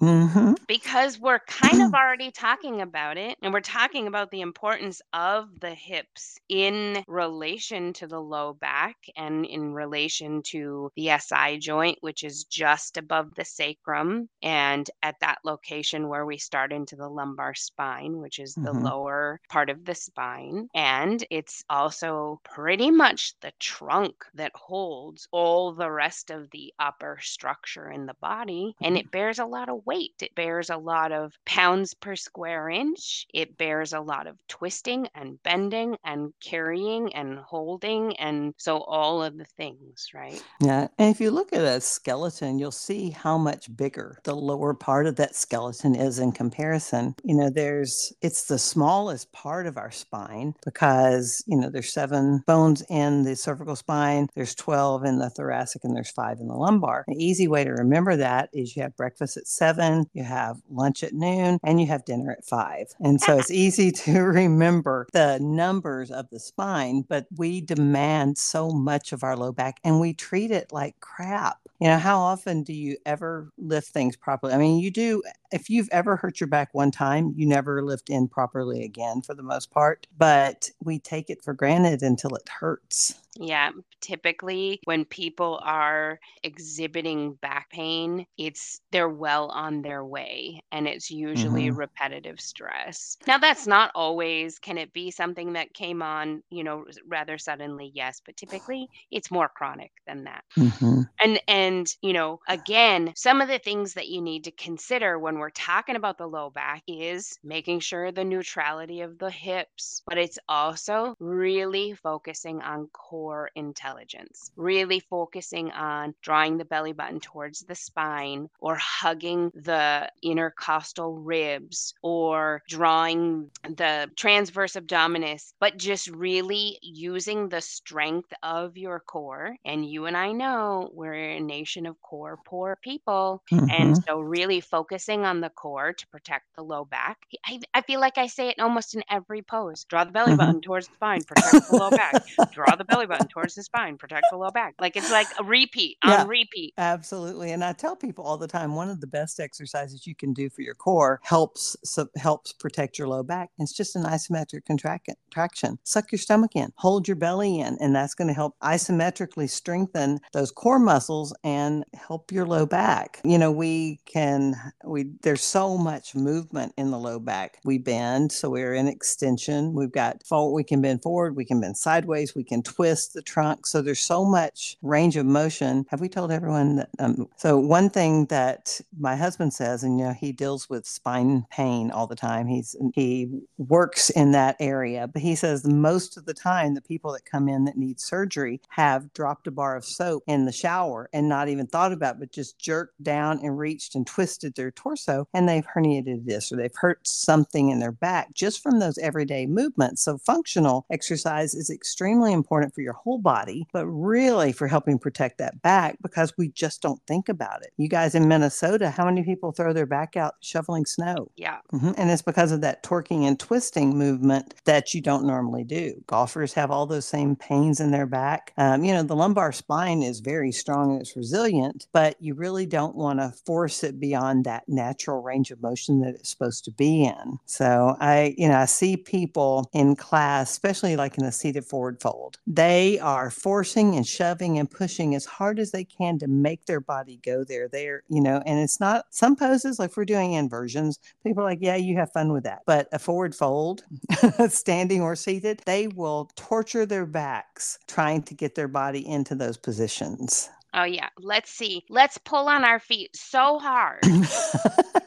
Mm-hmm. 0.00 0.54
Because 0.66 1.18
we're 1.18 1.40
kind 1.40 1.82
of 1.82 1.92
already 1.94 2.30
talking 2.30 2.80
about 2.80 3.18
it, 3.18 3.36
and 3.42 3.52
we're 3.52 3.60
talking 3.60 4.06
about 4.06 4.30
the 4.30 4.40
importance 4.40 5.02
of 5.12 5.48
the 5.60 5.74
hips 5.74 6.38
in 6.48 7.04
relation 7.06 7.92
to 7.94 8.06
the 8.06 8.20
low 8.20 8.54
back 8.54 8.96
and 9.16 9.44
in 9.44 9.72
relation 9.72 10.42
to 10.42 10.90
the 10.96 11.10
SI 11.18 11.58
joint, 11.58 11.98
which 12.00 12.24
is 12.24 12.44
just 12.60 12.98
above 12.98 13.34
the 13.36 13.44
sacrum 13.44 14.28
and 14.42 14.90
at 15.02 15.18
that 15.20 15.38
location 15.44 16.08
where 16.08 16.26
we 16.26 16.36
start 16.36 16.72
into 16.74 16.94
the 16.94 17.08
lumbar 17.08 17.54
spine, 17.54 18.18
which 18.18 18.38
is 18.38 18.54
the 18.54 18.74
Mhm. 18.74 18.82
lower 18.82 19.40
part 19.48 19.70
of 19.70 19.82
the 19.86 19.94
spine. 19.94 20.68
And 20.74 21.24
it's 21.30 21.64
also 21.70 22.38
pretty 22.44 22.90
much 22.90 23.32
the 23.40 23.52
trunk 23.58 24.26
that 24.34 24.52
holds 24.54 25.26
all 25.32 25.72
the 25.72 25.90
rest 25.90 26.30
of 26.30 26.50
the 26.50 26.74
upper 26.78 27.18
structure 27.22 27.90
in 27.90 28.04
the 28.04 28.16
body. 28.20 28.74
And 28.82 28.98
it 28.98 29.10
bears 29.10 29.38
a 29.38 29.46
lot 29.46 29.70
of 29.70 29.86
weight. 29.86 30.16
It 30.20 30.34
bears 30.34 30.68
a 30.68 30.76
lot 30.76 31.12
of 31.12 31.32
pounds 31.46 31.94
per 31.94 32.14
square 32.14 32.68
inch. 32.68 33.26
It 33.32 33.56
bears 33.56 33.94
a 33.94 34.00
lot 34.00 34.26
of 34.26 34.36
twisting 34.48 35.08
and 35.14 35.42
bending 35.42 35.96
and 36.04 36.34
carrying 36.40 37.14
and 37.14 37.38
holding. 37.38 38.16
And 38.18 38.52
so 38.58 38.82
all 38.82 39.22
of 39.22 39.38
the 39.38 39.46
things, 39.56 40.08
right? 40.12 40.44
Yeah. 40.60 40.88
And 40.98 41.10
if 41.10 41.20
you 41.20 41.30
look 41.30 41.52
at 41.52 41.62
a 41.64 41.80
skeleton, 41.80 42.49
you'll 42.58 42.70
see 42.72 43.10
how 43.10 43.36
much 43.38 43.74
bigger 43.76 44.18
the 44.24 44.34
lower 44.34 44.74
part 44.74 45.06
of 45.06 45.16
that 45.16 45.34
skeleton 45.34 45.94
is 45.94 46.18
in 46.18 46.32
comparison. 46.32 47.14
You 47.24 47.36
know, 47.36 47.50
there's, 47.50 48.12
it's 48.22 48.46
the 48.46 48.58
smallest 48.58 49.30
part 49.32 49.66
of 49.66 49.76
our 49.76 49.90
spine 49.90 50.54
because, 50.64 51.44
you 51.46 51.56
know, 51.56 51.70
there's 51.70 51.92
seven 51.92 52.42
bones 52.46 52.82
in 52.88 53.24
the 53.24 53.36
cervical 53.36 53.76
spine, 53.76 54.28
there's 54.34 54.54
12 54.54 55.04
in 55.04 55.18
the 55.18 55.30
thoracic, 55.30 55.84
and 55.84 55.94
there's 55.94 56.10
five 56.10 56.38
in 56.40 56.48
the 56.48 56.54
lumbar. 56.54 57.04
An 57.06 57.20
easy 57.20 57.46
way 57.46 57.64
to 57.64 57.70
remember 57.70 58.16
that 58.16 58.48
is 58.52 58.74
you 58.74 58.82
have 58.82 58.96
breakfast 58.96 59.36
at 59.36 59.46
seven, 59.46 60.06
you 60.12 60.24
have 60.24 60.56
lunch 60.70 61.02
at 61.02 61.12
noon, 61.12 61.58
and 61.62 61.80
you 61.80 61.86
have 61.86 62.04
dinner 62.04 62.30
at 62.32 62.44
five. 62.44 62.86
And 63.00 63.20
so 63.20 63.38
it's 63.38 63.50
easy 63.50 63.90
to 64.04 64.20
remember 64.22 65.06
the 65.12 65.38
numbers 65.40 66.10
of 66.10 66.28
the 66.30 66.40
spine, 66.40 67.04
but 67.08 67.26
we 67.36 67.60
demand 67.60 68.38
so 68.38 68.70
much 68.70 69.12
of 69.12 69.22
our 69.22 69.36
low 69.36 69.52
back 69.52 69.80
and 69.84 70.00
we 70.00 70.14
treat 70.14 70.50
it 70.50 70.72
like 70.72 70.98
crap. 71.00 71.58
You 71.80 71.88
know, 71.88 71.98
how 71.98 72.18
often 72.20 72.62
do 72.62 72.72
you 72.74 72.98
ever 73.06 73.50
lift 73.56 73.88
things 73.88 74.14
properly? 74.16 74.52
I 74.52 74.58
mean, 74.58 74.80
you 74.80 74.90
do, 74.90 75.22
if 75.50 75.70
you've 75.70 75.88
ever 75.90 76.16
hurt 76.16 76.38
your 76.38 76.46
back 76.46 76.74
one 76.74 76.90
time, 76.90 77.32
you 77.36 77.46
never 77.46 77.82
lift 77.82 78.10
in 78.10 78.28
properly 78.28 78.84
again 78.84 79.22
for 79.22 79.34
the 79.34 79.42
most 79.42 79.70
part, 79.70 80.06
but 80.16 80.70
we 80.82 80.98
take 80.98 81.30
it 81.30 81.42
for 81.42 81.54
granted 81.54 82.02
until 82.02 82.34
it 82.34 82.48
hurts. 82.48 83.14
Yeah, 83.36 83.70
typically 84.00 84.80
when 84.84 85.04
people 85.04 85.60
are 85.62 86.18
exhibiting 86.42 87.34
back 87.34 87.70
pain, 87.70 88.26
it's 88.36 88.80
they're 88.90 89.08
well 89.08 89.50
on 89.50 89.82
their 89.82 90.04
way 90.04 90.60
and 90.72 90.88
it's 90.88 91.10
usually 91.12 91.70
Mhm. 91.70 91.70
repetitive 91.70 92.40
stress. 92.40 93.16
Now 93.28 93.38
that's 93.38 93.68
not 93.68 93.92
always 93.94 94.58
can 94.58 94.78
it 94.78 94.92
be 94.92 95.12
something 95.12 95.52
that 95.52 95.74
came 95.74 96.02
on, 96.02 96.42
you 96.50 96.64
know, 96.64 96.84
rather 97.06 97.38
suddenly? 97.38 97.92
Yes, 97.94 98.20
but 98.24 98.36
typically 98.36 98.88
it's 99.12 99.30
more 99.30 99.48
chronic 99.48 99.92
than 100.08 100.24
that. 100.24 100.44
Mhm. 100.56 101.10
And 101.22 101.40
and 101.48 101.69
you 102.02 102.12
know, 102.12 102.40
again, 102.48 103.12
some 103.16 103.40
of 103.40 103.48
the 103.48 103.58
things 103.58 103.94
that 103.94 104.08
you 104.08 104.20
need 104.20 104.44
to 104.44 104.50
consider 104.52 105.18
when 105.18 105.38
we're 105.38 105.50
talking 105.50 105.96
about 105.96 106.18
the 106.18 106.26
low 106.26 106.50
back 106.50 106.82
is 106.86 107.38
making 107.42 107.80
sure 107.80 108.12
the 108.12 108.24
neutrality 108.24 109.00
of 109.00 109.18
the 109.18 109.30
hips, 109.30 110.02
but 110.06 110.18
it's 110.18 110.38
also 110.48 111.14
really 111.18 111.92
focusing 111.94 112.60
on 112.62 112.88
core 112.92 113.50
intelligence, 113.54 114.50
really 114.56 115.00
focusing 115.00 115.70
on 115.72 116.14
drawing 116.22 116.58
the 116.58 116.64
belly 116.64 116.92
button 116.92 117.20
towards 117.20 117.60
the 117.60 117.74
spine 117.74 118.48
or 118.60 118.76
hugging 118.76 119.50
the 119.54 120.10
intercostal 120.22 121.18
ribs 121.18 121.94
or 122.02 122.62
drawing 122.68 123.50
the 123.64 124.10
transverse 124.16 124.74
abdominis, 124.74 125.52
but 125.60 125.76
just 125.76 126.08
really 126.08 126.78
using 126.82 127.48
the 127.48 127.60
strength 127.60 128.32
of 128.42 128.76
your 128.76 129.00
core. 129.00 129.56
And 129.64 129.84
you 129.88 130.06
and 130.06 130.16
I 130.16 130.32
know 130.32 130.90
we're 130.92 131.14
a 131.14 131.40
of 131.86 132.00
core 132.02 132.38
poor 132.46 132.78
people. 132.82 133.42
And 133.68 133.96
Mhm. 133.96 134.04
so, 134.08 134.20
really 134.20 134.60
focusing 134.60 135.24
on 135.24 135.40
the 135.40 135.50
core 135.50 135.92
to 135.92 136.06
protect 136.08 136.46
the 136.56 136.62
low 136.64 136.84
back. 136.84 137.18
I, 137.46 137.60
I 137.74 137.82
feel 137.82 138.00
like 138.00 138.18
I 138.18 138.26
say 138.26 138.48
it 138.48 138.58
almost 138.60 138.94
in 138.94 139.02
every 139.10 139.42
pose 139.42 139.84
draw 139.84 140.04
the 140.04 140.12
belly 140.12 140.32
Mhm. 140.32 140.34
button 140.34 140.60
towards 140.60 140.88
the 140.88 140.94
spine, 140.94 141.24
protect 141.24 141.60
the 141.68 141.74
low 141.74 141.90
back. 141.90 142.18
Draw 142.52 142.76
the 142.76 142.84
belly 142.84 143.06
button 143.06 143.28
towards 143.28 143.54
the 143.54 143.62
spine, 143.62 143.98
protect 143.98 144.30
the 144.30 144.36
low 144.36 144.50
back. 144.50 144.74
Like 144.80 144.96
it's 144.96 145.10
like 145.10 145.32
a 145.38 145.44
repeat 145.44 145.98
on 146.02 146.24
Yeah. 146.24 146.26
repeat. 146.26 146.74
Absolutely. 146.78 147.52
And 147.52 147.62
I 147.62 147.74
tell 147.74 147.94
people 147.94 148.24
all 148.24 148.38
the 148.38 148.46
time 148.48 148.74
one 148.74 148.88
of 148.88 149.00
the 149.02 149.06
best 149.06 149.38
exercises 149.38 150.06
you 150.06 150.14
can 150.14 150.32
do 150.32 150.48
for 150.48 150.62
your 150.62 150.74
core 150.74 151.20
helps 151.24 151.76
so, 151.84 152.08
helps 152.16 152.54
protect 152.54 152.98
your 152.98 153.08
low 153.08 153.22
back. 153.22 153.50
It's 153.58 153.74
just 153.74 153.96
an 153.96 154.04
isometric 154.04 154.64
contraction. 154.64 155.78
Suck 155.84 156.10
your 156.10 156.18
stomach 156.18 156.56
in, 156.56 156.72
hold 156.76 157.06
your 157.06 157.16
belly 157.16 157.60
in, 157.60 157.76
and 157.80 157.94
that's 157.94 158.14
going 158.14 158.28
to 158.28 158.34
help 158.34 158.56
isometrically 158.62 159.50
strengthen 159.50 160.20
those 160.32 160.50
core 160.50 160.78
muscles 160.78 161.34
and 161.50 161.84
help 161.94 162.30
your 162.30 162.46
low 162.46 162.64
back. 162.64 163.20
You 163.24 163.38
know, 163.38 163.50
we 163.50 164.00
can 164.06 164.54
we 164.84 165.10
there's 165.22 165.42
so 165.42 165.76
much 165.76 166.14
movement 166.14 166.72
in 166.76 166.90
the 166.90 166.98
low 166.98 167.18
back. 167.18 167.58
We 167.64 167.78
bend, 167.78 168.30
so 168.30 168.50
we're 168.50 168.74
in 168.74 168.86
extension. 168.86 169.74
We've 169.74 169.90
got 169.90 170.22
forward, 170.22 170.54
we 170.54 170.64
can 170.64 170.80
bend 170.80 171.02
forward, 171.02 171.36
we 171.36 171.44
can 171.44 171.60
bend 171.60 171.76
sideways, 171.76 172.34
we 172.34 172.44
can 172.44 172.62
twist 172.62 173.14
the 173.14 173.22
trunk. 173.22 173.66
So 173.66 173.82
there's 173.82 174.00
so 174.00 174.24
much 174.24 174.76
range 174.82 175.16
of 175.16 175.26
motion. 175.26 175.86
Have 175.90 176.00
we 176.00 176.08
told 176.08 176.30
everyone 176.30 176.76
that? 176.76 176.90
Um, 176.98 177.28
so 177.36 177.58
one 177.58 177.90
thing 177.90 178.26
that 178.26 178.80
my 178.98 179.16
husband 179.16 179.52
says, 179.52 179.82
and 179.82 179.98
you 179.98 180.04
know, 180.04 180.12
he 180.12 180.32
deals 180.32 180.70
with 180.70 180.86
spine 180.86 181.46
pain 181.50 181.90
all 181.90 182.06
the 182.06 182.16
time. 182.16 182.46
He's 182.46 182.76
he 182.94 183.28
works 183.58 184.10
in 184.10 184.32
that 184.32 184.56
area, 184.60 185.08
but 185.08 185.22
he 185.22 185.34
says 185.34 185.66
most 185.66 186.16
of 186.16 186.26
the 186.26 186.34
time 186.34 186.74
the 186.74 186.80
people 186.80 187.12
that 187.12 187.24
come 187.24 187.48
in 187.48 187.64
that 187.64 187.76
need 187.76 188.00
surgery 188.00 188.60
have 188.68 189.12
dropped 189.12 189.46
a 189.46 189.50
bar 189.50 189.76
of 189.76 189.84
soap 189.84 190.22
in 190.26 190.44
the 190.44 190.52
shower 190.52 191.08
and 191.12 191.28
not 191.30 191.48
even 191.48 191.66
thought 191.66 191.92
about, 191.92 192.18
but 192.18 192.30
just 192.32 192.58
jerked 192.58 193.02
down 193.02 193.40
and 193.42 193.56
reached 193.56 193.94
and 193.94 194.06
twisted 194.06 194.54
their 194.54 194.70
torso, 194.70 195.26
and 195.32 195.48
they've 195.48 195.66
herniated 195.66 196.26
this 196.26 196.52
or 196.52 196.56
they've 196.56 196.70
hurt 196.74 197.06
something 197.06 197.70
in 197.70 197.78
their 197.78 197.92
back 197.92 198.34
just 198.34 198.62
from 198.62 198.78
those 198.80 198.98
everyday 198.98 199.46
movements. 199.46 200.02
So 200.02 200.18
functional 200.18 200.84
exercise 200.90 201.54
is 201.54 201.70
extremely 201.70 202.32
important 202.34 202.74
for 202.74 202.82
your 202.82 202.92
whole 202.92 203.18
body, 203.18 203.66
but 203.72 203.86
really 203.86 204.52
for 204.52 204.66
helping 204.68 204.98
protect 204.98 205.38
that 205.38 205.62
back 205.62 205.96
because 206.02 206.36
we 206.36 206.48
just 206.48 206.82
don't 206.82 207.00
think 207.06 207.28
about 207.28 207.62
it. 207.62 207.72
You 207.78 207.88
guys 207.88 208.14
in 208.14 208.28
Minnesota, 208.28 208.90
how 208.90 209.06
many 209.06 209.22
people 209.22 209.52
throw 209.52 209.72
their 209.72 209.86
back 209.86 210.16
out 210.16 210.34
shoveling 210.40 210.84
snow? 210.84 211.30
Yeah. 211.36 211.58
Mhm. 211.72 211.94
And 211.96 212.10
it's 212.10 212.22
because 212.22 212.52
of 212.52 212.60
that 212.60 212.82
torquing 212.82 213.22
and 213.26 213.38
twisting 213.38 213.96
movement 213.96 214.54
that 214.64 214.92
you 214.92 215.00
don't 215.00 215.24
normally 215.24 215.64
do. 215.64 216.02
Golfers 216.06 216.52
have 216.54 216.70
all 216.70 216.86
those 216.86 217.06
same 217.06 217.36
pains 217.36 217.80
in 217.80 217.90
their 217.90 218.06
back. 218.06 218.52
Um, 218.58 218.84
you 218.84 218.92
know, 218.92 219.02
the 219.02 219.16
lumbar 219.16 219.52
spine 219.52 220.02
is 220.02 220.20
very 220.20 220.52
strong 220.52 220.92
and 220.92 221.00
it's 221.00 221.16
resilient, 221.20 221.86
but 221.92 222.16
you 222.18 222.32
really 222.34 222.64
don't 222.64 222.96
want 222.96 223.18
to 223.18 223.30
force 223.44 223.84
it 223.84 224.00
beyond 224.00 224.44
that 224.46 224.64
natural 224.68 225.22
range 225.22 225.50
of 225.50 225.60
motion 225.60 226.00
that 226.00 226.14
it's 226.14 226.30
supposed 226.30 226.64
to 226.64 226.70
be 226.70 227.04
in. 227.04 227.38
So 227.44 227.94
I, 228.00 228.34
you 228.38 228.48
know, 228.48 228.56
I 228.56 228.64
see 228.64 228.96
people 228.96 229.68
in 229.74 229.96
class, 229.96 230.50
especially 230.50 230.96
like 230.96 231.18
in 231.18 231.24
a 231.24 231.32
seated 231.32 231.66
forward 231.66 232.00
fold, 232.00 232.38
they 232.46 232.98
are 233.00 233.30
forcing 233.30 233.96
and 233.96 234.06
shoving 234.06 234.58
and 234.58 234.70
pushing 234.70 235.14
as 235.14 235.26
hard 235.26 235.58
as 235.58 235.72
they 235.72 235.84
can 235.84 236.18
to 236.20 236.26
make 236.26 236.64
their 236.64 236.80
body 236.80 237.20
go 237.22 237.44
there. 237.44 237.68
They're, 237.68 238.02
you 238.08 238.22
know, 238.22 238.42
and 238.46 238.58
it's 238.58 238.80
not 238.80 239.04
some 239.10 239.36
poses 239.36 239.78
like 239.78 239.94
we're 239.96 240.06
doing 240.06 240.32
inversions, 240.32 240.98
people 241.22 241.42
are 241.42 241.46
like, 241.46 241.58
yeah, 241.60 241.76
you 241.76 241.96
have 241.96 242.12
fun 242.12 242.32
with 242.32 242.44
that. 242.44 242.60
But 242.64 242.88
a 242.92 242.98
forward 242.98 243.34
fold, 243.34 243.84
standing 244.48 245.02
or 245.02 245.14
seated, 245.16 245.60
they 245.66 245.88
will 245.88 246.30
torture 246.36 246.86
their 246.86 247.06
backs 247.06 247.78
trying 247.86 248.22
to 248.22 248.34
get 248.34 248.54
their 248.54 248.68
body 248.68 249.06
into 249.06 249.34
those 249.34 249.58
positions. 249.58 250.48
Oh 250.74 250.84
yeah. 250.84 251.08
Let's 251.18 251.50
see. 251.50 251.84
Let's 251.88 252.18
pull 252.18 252.48
on 252.48 252.64
our 252.64 252.78
feet 252.78 253.10
so 253.14 253.58
hard. 253.58 254.04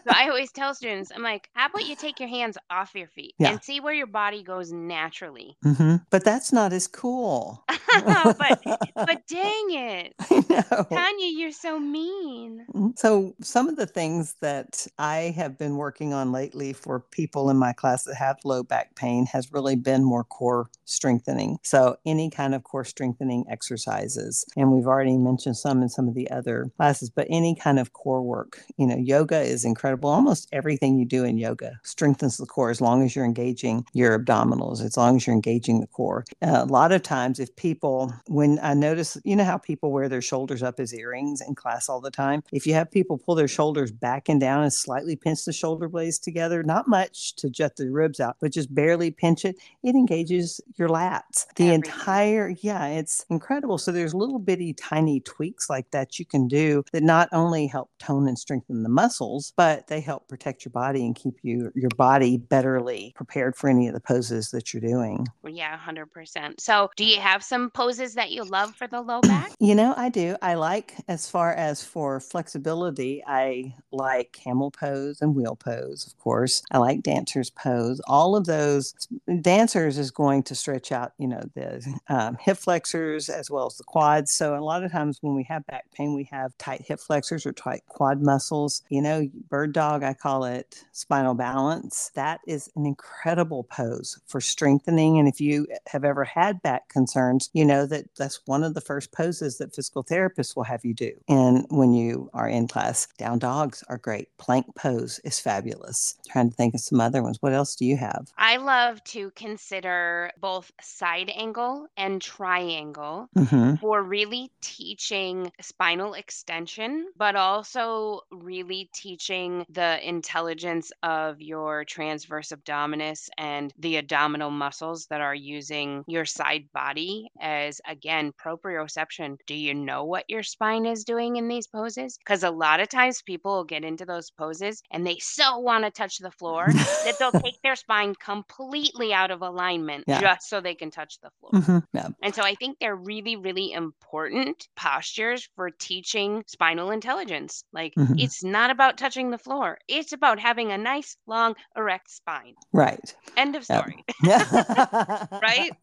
So 0.06 0.12
I 0.14 0.28
always 0.28 0.52
tell 0.52 0.74
students, 0.76 1.12
I'm 1.16 1.24
like, 1.24 1.50
how 1.54 1.68
about 1.68 1.86
you 1.88 1.96
take 1.96 2.20
your 2.20 2.28
hands 2.28 2.58
off 2.70 2.94
your 2.94 3.08
feet 3.08 3.36
Yeah. 3.40 3.52
and 3.52 3.64
see 3.64 3.80
where 3.80 3.94
your 3.94 4.08
body 4.08 4.44
goes 4.44 4.72
naturally. 4.74 5.58
hmm 5.64 5.96
But 6.10 6.26
that's 6.26 6.52
not 6.52 6.74
as 6.74 6.88
cool. 6.88 7.64
but 8.06 8.60
but 8.96 9.22
dang 9.30 9.68
it. 9.72 10.14
I 10.20 10.44
know. 10.50 10.84
Tanya, 10.92 11.28
you're 11.28 11.52
so 11.54 11.80
mean. 11.80 12.66
Mhm. 12.74 12.98
So, 13.00 13.34
some 13.42 13.70
of 13.70 13.78
the 13.78 13.86
things 13.86 14.36
that 14.42 14.86
I 14.98 15.34
have 15.38 15.58
been 15.58 15.78
working 15.78 16.14
on 16.14 16.32
lately 16.34 16.74
for 16.74 17.00
people 17.00 17.50
in 17.50 17.58
my 17.58 17.72
class 17.74 18.04
that 18.04 18.16
have 18.16 18.38
low 18.44 18.64
back 18.64 18.96
pain 18.96 19.26
has 19.28 19.54
really 19.54 19.76
been 19.78 20.04
more 20.04 20.24
core 20.26 20.70
strengthening. 20.86 21.58
So, 21.64 21.98
any 22.06 22.30
kind 22.30 22.56
of 22.56 22.64
core 22.64 22.86
strengthening 22.86 23.46
exercises. 23.50 24.46
And 24.56 24.72
we've 24.72 24.88
already 24.88 25.18
mentioned 25.18 25.58
some 25.58 25.82
in 25.82 25.90
some 25.90 26.08
of 26.08 26.14
the 26.14 26.30
other 26.32 26.72
classes, 26.78 27.10
but 27.10 27.28
any 27.30 27.56
kind 27.56 27.80
of 27.80 27.94
core 27.94 28.22
work, 28.22 28.62
you 28.78 28.88
know, 28.88 28.98
yoga 28.98 29.42
is 29.42 29.66
incredible. 29.66 30.10
Almost 30.10 30.50
everything 30.52 30.98
you 30.98 31.06
do 31.06 31.24
in 31.24 31.38
yoga 31.38 31.80
strengthens 31.84 32.38
the 32.38 32.46
core 32.46 32.70
as 32.70 32.82
long 32.82 33.04
as 33.04 33.16
you're 33.16 33.26
engaging 33.26 33.86
your 33.94 34.18
abdominals, 34.18 34.82
as 34.84 34.98
long 34.98 35.16
as 35.16 35.28
you're 35.28 35.36
engaging 35.36 35.82
the 35.82 35.88
core. 35.88 36.26
Uh, 36.42 36.64
a 36.64 36.66
lot 36.66 36.92
of 36.92 37.02
times, 37.04 37.40
if 37.40 37.56
people, 37.56 38.14
when 38.28 38.60
I 38.62 38.74
notice, 38.74 39.18
you 39.24 39.36
know 39.36 39.44
how 39.44 39.58
people 39.58 39.92
wear 39.92 40.10
their 40.10 40.22
shoulders 40.22 40.64
up 40.64 40.80
as 40.80 40.94
earrings 40.94 41.42
in 41.42 41.56
class 41.56 41.90
all 41.90 42.02
the 42.02 42.12
time? 42.12 42.44
If 42.52 42.68
you 42.68 42.74
have 42.74 42.92
people 42.92 43.18
pull 43.18 43.36
their 43.36 43.48
shoulders 43.48 43.92
back 43.92 44.30
and 44.30 44.40
down 44.40 44.64
and 44.64 44.74
slightly 44.74 45.16
pinch 45.16 45.46
the 45.46 45.54
shoulder 45.54 45.88
blades 45.88 46.20
together, 46.20 46.64
not 46.64 46.88
much 46.88 47.36
to 47.38 47.50
jut 47.50 47.76
the 47.76 47.90
ribs 47.90 48.20
out, 48.20 48.38
but 48.40 48.52
just 48.52 48.74
barely 48.74 49.12
pinch 49.12 49.46
it, 49.46 49.56
it 49.84 49.96
engages 49.96 50.62
your 50.78 50.90
lats. 50.90 51.46
The 51.56 51.72
Everything. 51.72 51.74
entire, 51.74 52.54
yeah, 52.62 52.88
it's 52.88 53.26
incredible. 53.30 53.78
So 53.78 53.92
there's 53.92 54.14
little 54.14 54.40
bitty 54.40 54.74
tiny 54.74 55.20
tweaks 55.22 55.70
like 55.70 55.90
that 55.92 56.20
you 56.20 56.26
can 56.26 56.48
do 56.48 56.84
that 56.94 57.04
not 57.04 57.30
only 57.32 57.68
help 57.68 57.90
tone 58.00 58.28
and 58.28 58.38
strengthen 58.38 58.84
the 58.84 58.90
muscles, 58.90 59.54
but 59.58 59.88
they 59.88 60.02
help 60.02 60.28
protect 60.28 60.66
your 60.66 60.72
body 60.72 61.06
and 61.06 61.16
keep 61.16 61.36
you 61.44 61.72
your 61.76 61.90
body 61.98 62.38
betterly 62.38 63.14
prepared 63.16 63.56
for 63.56 63.70
any 63.70 63.88
of 63.88 63.94
the 63.94 64.00
poses 64.00 64.52
that 64.52 64.74
you're 64.74 64.82
doing. 64.82 65.26
Yeah, 65.48 65.78
100%. 65.78 66.60
So, 66.60 66.90
do 66.96 67.06
you 67.06 67.20
have 67.20 67.44
some 67.44 67.70
poses 67.72 68.16
that 68.16 68.32
you 68.32 68.44
love 68.44 68.76
for 68.76 68.88
the 68.88 69.02
low 69.02 69.22
back? 69.22 69.52
You 69.64 69.76
know, 69.76 69.94
I 69.96 70.10
do. 70.10 70.36
I 70.42 70.56
like 70.56 70.94
as 71.08 71.30
far 71.30 71.54
as 71.54 71.82
for 71.84 72.20
flexibility, 72.20 73.24
I 73.26 73.74
like 73.94 74.34
camel 74.34 74.72
pose 74.72 75.22
and 75.22 75.36
wheel 75.36 75.56
pose, 75.56 76.06
of 76.06 76.18
course. 76.18 76.62
I 76.72 76.80
like 76.80 77.02
dancer's 77.02 77.50
pose. 77.50 78.02
All 78.06 78.36
of 78.36 78.46
those 78.46 78.94
dancers 79.42 79.98
is 79.98 80.12
going 80.12 80.44
to 80.44 80.56
stretch 80.64 80.94
out, 80.94 81.12
you 81.18 81.28
know, 81.28 81.42
the 81.56 81.86
um, 82.08 82.38
hip 82.40 82.58
flexors 82.58 83.28
as 83.28 83.52
well 83.52 83.66
as 83.66 83.76
the 83.76 83.84
quads. 83.84 84.32
So 84.32 84.56
a 84.56 84.64
lot 84.64 84.84
of 84.84 84.92
times 84.94 85.18
when 85.22 85.36
we 85.36 85.44
have 85.44 85.66
back 85.68 85.92
pain, 85.92 86.14
we 86.14 86.24
have 86.32 86.58
tight 86.58 86.84
hip 86.88 87.02
flexors 87.02 87.46
or 87.46 87.52
tight 87.52 87.84
quad 87.88 88.22
muscles. 88.22 88.82
You 88.90 89.02
know, 89.02 89.30
bird 89.50 89.74
dog, 89.74 90.04
I 90.04 90.14
call 90.14 90.46
it 90.46 90.86
spinal 90.94 91.34
balance. 91.34 92.12
That 92.16 92.40
is 92.48 92.70
an 92.78 92.86
incredible 92.86 93.66
pose 93.66 94.20
for 94.26 94.40
strengthening. 94.40 95.20
And 95.20 95.28
if 95.28 95.42
you 95.42 95.68
have 95.88 96.06
ever 96.06 96.24
had 96.24 96.62
back 96.62 96.88
concerns, 96.88 97.50
you 97.52 97.66
know 97.66 97.86
that 97.88 98.06
that's 98.16 98.40
one 98.46 98.64
of 98.64 98.74
the 98.74 98.82
first 98.82 99.12
poses 99.12 99.58
that 99.58 99.76
physical 99.76 100.04
therapists 100.04 100.56
will 100.56 100.64
have 100.64 100.86
you 100.86 100.94
do. 100.94 101.12
And 101.28 101.66
when 101.70 101.92
you 101.92 102.30
are 102.34 102.48
in 102.48 102.70
class, 102.70 103.08
down 103.18 103.40
dogs 103.40 103.84
are 103.90 103.98
great. 103.98 104.30
Plank 104.38 104.68
pose 104.76 105.20
is 105.26 105.42
fabulous. 105.42 106.16
trying 106.32 106.50
to 106.50 106.56
think 106.56 106.74
of 106.74 106.80
some 106.80 107.02
other 107.02 107.22
ones. 107.22 107.38
What 107.42 107.54
else 107.54 107.76
do 107.76 107.86
you 107.86 107.98
have? 107.98 108.32
I 108.38 108.56
love 108.58 109.04
to 109.06 109.32
consider 109.32 110.32
both 110.40 110.53
side 110.82 111.30
angle 111.30 111.88
and 111.98 112.22
triangle 112.22 113.28
hmm 113.36 113.76
for 113.80 114.02
really 114.02 114.50
teaching 114.62 115.52
spinal 115.60 116.14
extension, 116.14 117.12
but 117.18 117.36
also 117.36 118.22
really 118.32 118.90
teaching 118.94 119.66
the 119.70 120.00
intelligence 120.08 120.92
of 121.02 121.42
your 121.42 121.84
transverse 121.84 122.50
abdominis 122.52 123.28
and 123.38 123.74
the 123.78 123.98
abdominal 123.98 124.52
muscles 124.52 125.08
that 125.10 125.22
are 125.22 125.36
using 125.36 126.04
your 126.08 126.26
side 126.26 126.72
body 126.74 127.28
as, 127.42 127.82
again, 127.86 128.32
proprioception. 128.34 129.38
Do 129.48 129.56
you 129.56 129.74
know 129.74 130.06
what 130.06 130.26
your 130.30 130.44
spine 130.44 130.86
is 130.86 131.04
doing 131.04 131.36
in 131.36 131.48
these 131.48 131.68
poses? 131.68 132.18
Because 132.18 132.44
a 132.44 132.52
lot 132.52 132.80
of 132.80 132.90
times 132.90 133.22
people 133.22 133.56
will 133.56 133.64
get 133.66 133.84
into 133.84 134.06
those 134.06 134.32
poses 134.32 134.82
and 134.92 135.06
they 135.06 135.18
so 135.18 135.58
want 135.60 135.84
to 135.84 135.92
touch 135.92 136.18
the 136.20 136.32
floor 136.32 136.76
that 137.04 137.18
they'll 137.20 137.34
take 137.44 137.62
their 137.64 137.76
spine 137.76 138.16
completely 138.16 139.14
out 139.14 139.32
of 139.32 139.42
alignment 139.42 140.08
Yeah. 140.08 140.24
just 140.24 140.43
so 140.48 140.62
they 140.62 140.76
can 140.76 140.92
touch 140.92 141.20
the 141.22 141.32
floor. 141.40 141.54
hmm 141.54 141.80
Yeah. 141.94 142.10
And 142.24 142.34
so 142.36 142.44
I 142.44 142.56
think 142.56 142.80
they're 142.80 142.96
really, 142.96 143.36
really 143.36 143.72
important 143.72 144.68
postures 144.76 145.50
for 145.56 145.70
teaching 145.72 146.44
spinal 146.48 146.92
intelligence. 146.92 147.64
Like 147.74 147.96
Mhm. 147.96 148.18
it's 148.18 148.44
not 148.44 148.72
about 148.72 148.98
touching 148.98 149.32
the 149.32 149.38
floor, 149.38 149.80
it's 149.88 150.14
about 150.14 150.40
having 150.40 150.72
a 150.72 150.78
nice, 150.78 151.18
long, 151.28 151.56
erect 151.76 152.10
spine. 152.12 152.56
Right. 152.74 153.16
End 153.38 153.56
of 153.56 153.66
Yep. 153.70 153.86
story. 153.86 154.06
right? 155.42 155.74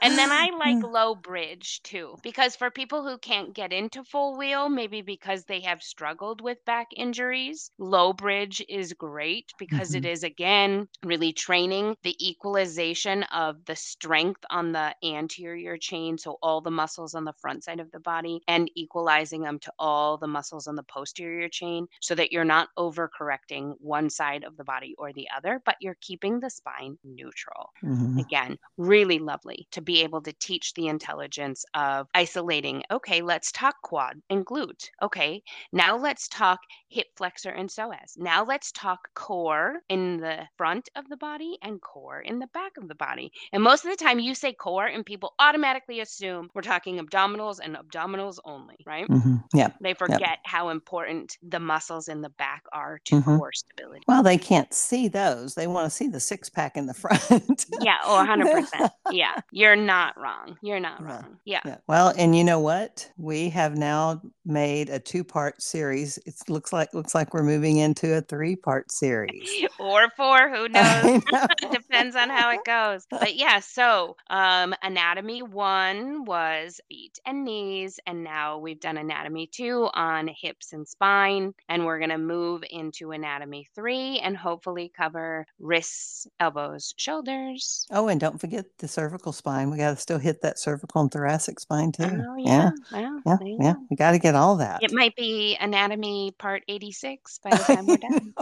And 0.00 0.16
then 0.16 0.30
I 0.30 0.50
like 0.50 0.84
low 0.84 1.16
bridge 1.16 1.82
too, 1.82 2.18
because 2.22 2.54
for 2.54 2.70
people 2.70 3.02
who 3.02 3.18
can't 3.18 3.52
get 3.52 3.72
into 3.72 4.04
full 4.04 4.36
wheel, 4.36 4.68
maybe 4.68 5.02
because 5.02 5.46
they 5.46 5.62
have 5.62 5.82
struggled 5.82 6.40
with 6.40 6.64
back 6.64 6.88
injuries, 6.94 7.72
low 7.78 8.12
bridge 8.12 8.64
is 8.68 8.92
great 8.92 9.52
because 9.58 9.94
it 9.94 10.04
is, 10.04 10.22
again, 10.22 10.88
really 11.02 11.32
training 11.32 11.96
the 12.04 12.14
equalization 12.24 13.24
of 13.24 13.63
the 13.66 13.76
strength 13.76 14.44
on 14.50 14.72
the 14.72 14.94
anterior 15.04 15.76
chain. 15.78 16.18
So 16.18 16.38
all 16.42 16.60
the 16.60 16.70
muscles 16.70 17.14
on 17.14 17.24
the 17.24 17.32
front 17.34 17.64
side 17.64 17.80
of 17.80 17.90
the 17.90 18.00
body 18.00 18.40
and 18.48 18.70
equalizing 18.74 19.42
them 19.42 19.58
to 19.60 19.72
all 19.78 20.16
the 20.18 20.26
muscles 20.26 20.66
on 20.66 20.76
the 20.76 20.82
posterior 20.82 21.48
chain 21.48 21.86
so 22.00 22.14
that 22.14 22.32
you're 22.32 22.44
not 22.44 22.68
overcorrecting 22.78 23.74
one 23.80 24.10
side 24.10 24.44
of 24.44 24.56
the 24.56 24.64
body 24.64 24.94
or 24.98 25.12
the 25.12 25.28
other, 25.36 25.60
but 25.64 25.76
you're 25.80 25.96
keeping 26.00 26.40
the 26.40 26.50
spine 26.50 26.98
neutral 27.04 27.70
Mhm. 27.82 28.18
again 28.18 28.56
really 28.76 29.18
lovely 29.18 29.66
to 29.70 29.80
be 29.80 30.02
able 30.02 30.20
to 30.22 30.32
teach 30.34 30.74
the 30.74 30.86
intelligence 30.88 31.64
of 31.74 32.08
isolating 32.14 32.82
okay 32.90 33.20
let's 33.22 33.50
talk 33.52 33.76
quad 33.82 34.20
and 34.30 34.46
glute 34.46 34.88
okay 35.02 35.42
now 35.72 35.96
let's 35.96 36.28
talk 36.28 36.60
hip 36.88 37.06
flexor 37.16 37.50
and 37.50 37.68
psoas 37.68 38.16
now 38.16 38.44
let's 38.44 38.72
talk 38.72 39.08
core 39.14 39.80
in 39.88 40.18
the 40.18 40.46
front 40.56 40.88
of 40.96 41.08
the 41.08 41.16
body 41.16 41.58
and 41.62 41.80
core 41.80 42.20
in 42.20 42.38
the 42.38 42.46
back 42.48 42.72
of 42.76 42.88
the 42.88 42.94
body 42.94 43.30
and 43.54 43.62
most 43.62 43.84
of 43.86 43.90
the 43.90 43.96
time 43.96 44.18
you 44.18 44.34
say 44.34 44.52
core 44.52 44.84
and 44.86 45.06
people 45.06 45.32
automatically 45.38 46.00
assume 46.00 46.50
we're 46.54 46.60
talking 46.60 46.98
abdominals 46.98 47.58
and 47.62 47.76
abdominals 47.76 48.38
only 48.44 48.76
right 48.84 49.08
Mhm. 49.08 49.42
Yeah. 49.54 49.68
they 49.80 49.94
forget 49.94 50.40
how 50.44 50.68
important 50.68 51.38
the 51.42 51.60
muscles 51.60 52.08
in 52.08 52.20
the 52.20 52.28
back 52.30 52.64
are 52.72 53.00
to 53.06 53.16
Mhm. 53.22 53.38
core 53.38 53.52
stability 53.52 54.02
Well, 54.08 54.22
they 54.22 54.36
can't 54.38 54.72
see 54.74 55.08
those. 55.08 55.54
They 55.54 55.66
want 55.68 55.86
to 55.86 55.90
see 55.90 56.08
the 56.08 56.20
six 56.20 56.50
pack 56.50 56.76
in 56.76 56.86
the 56.86 56.94
front. 57.02 57.66
yeah 57.80 57.98
oh 58.04 58.16
100% 58.26 58.90
yeah 59.12 59.36
you're 59.52 59.76
not 59.76 60.18
wrong 60.18 60.58
you're 60.60 60.80
not 60.80 61.00
No. 61.00 61.06
wrong 61.10 61.38
yeah 61.44 61.60
Yeah. 61.64 61.76
Well, 61.86 62.12
and 62.18 62.36
you 62.36 62.42
know 62.44 62.58
what? 62.60 63.08
We 63.16 63.48
have 63.50 63.76
now 63.78 64.20
made 64.44 64.90
a 64.90 64.98
two-part 64.98 65.62
series. 65.62 66.18
It 66.26 66.34
looks 66.48 66.72
like 66.72 66.92
looks 66.92 67.14
like 67.14 67.32
we're 67.32 67.42
moving 67.54 67.76
into 67.78 68.16
a 68.16 68.20
three-part 68.20 68.90
series. 68.90 69.48
or 69.78 70.10
four 70.16 70.50
who 70.50 70.68
knows 70.68 71.22
know. 71.32 71.46
depends 71.72 72.16
on 72.16 72.28
how 72.30 72.50
it 72.50 72.60
goes 72.64 73.06
but 73.10 73.34
yeah 73.36 73.43
so 73.60 74.16
um 74.30 74.74
anatomy 74.82 75.42
one 75.42 76.24
was 76.24 76.80
feet 76.88 77.18
and 77.26 77.44
knees 77.44 77.98
and 78.06 78.24
now 78.24 78.58
we've 78.58 78.80
done 78.80 78.96
anatomy 78.96 79.46
two 79.46 79.88
on 79.94 80.28
hips 80.40 80.72
and 80.72 80.86
spine 80.86 81.52
and 81.68 81.84
we're 81.84 81.98
going 81.98 82.10
to 82.10 82.18
move 82.18 82.62
into 82.70 83.12
anatomy 83.12 83.66
three 83.74 84.18
and 84.20 84.36
hopefully 84.36 84.90
cover 84.96 85.46
wrists 85.58 86.26
elbows 86.40 86.94
shoulders 86.96 87.86
Oh, 87.90 88.08
and 88.08 88.20
don't 88.20 88.40
forget 88.40 88.64
the 88.78 88.88
cervical 88.88 89.32
spine. 89.32 89.70
We 89.70 89.76
got 89.78 89.90
to 89.90 89.96
still 89.96 90.18
hit 90.18 90.40
that 90.42 90.58
cervical 90.58 91.00
and 91.02 91.10
thoracic 91.10 91.60
spine 91.60 91.92
too. 91.92 92.04
oh 92.04 92.36
yeah 92.38 92.70
well, 92.92 93.22
Yeah. 93.26 93.36
there 93.38 93.48
you 93.48 93.58
Yeah. 93.60 93.74
We 93.90 93.96
got 93.96 94.12
to 94.12 94.18
get 94.18 94.34
all 94.34 94.56
that. 94.56 94.82
it 94.82 94.92
might 94.92 95.14
be 95.16 95.56
anatomy 95.60 96.32
part 96.38 96.62
86 96.68 97.38
by 97.44 97.50
the 97.50 97.56
time 97.64 97.86
we're 97.86 97.98
done 97.98 98.34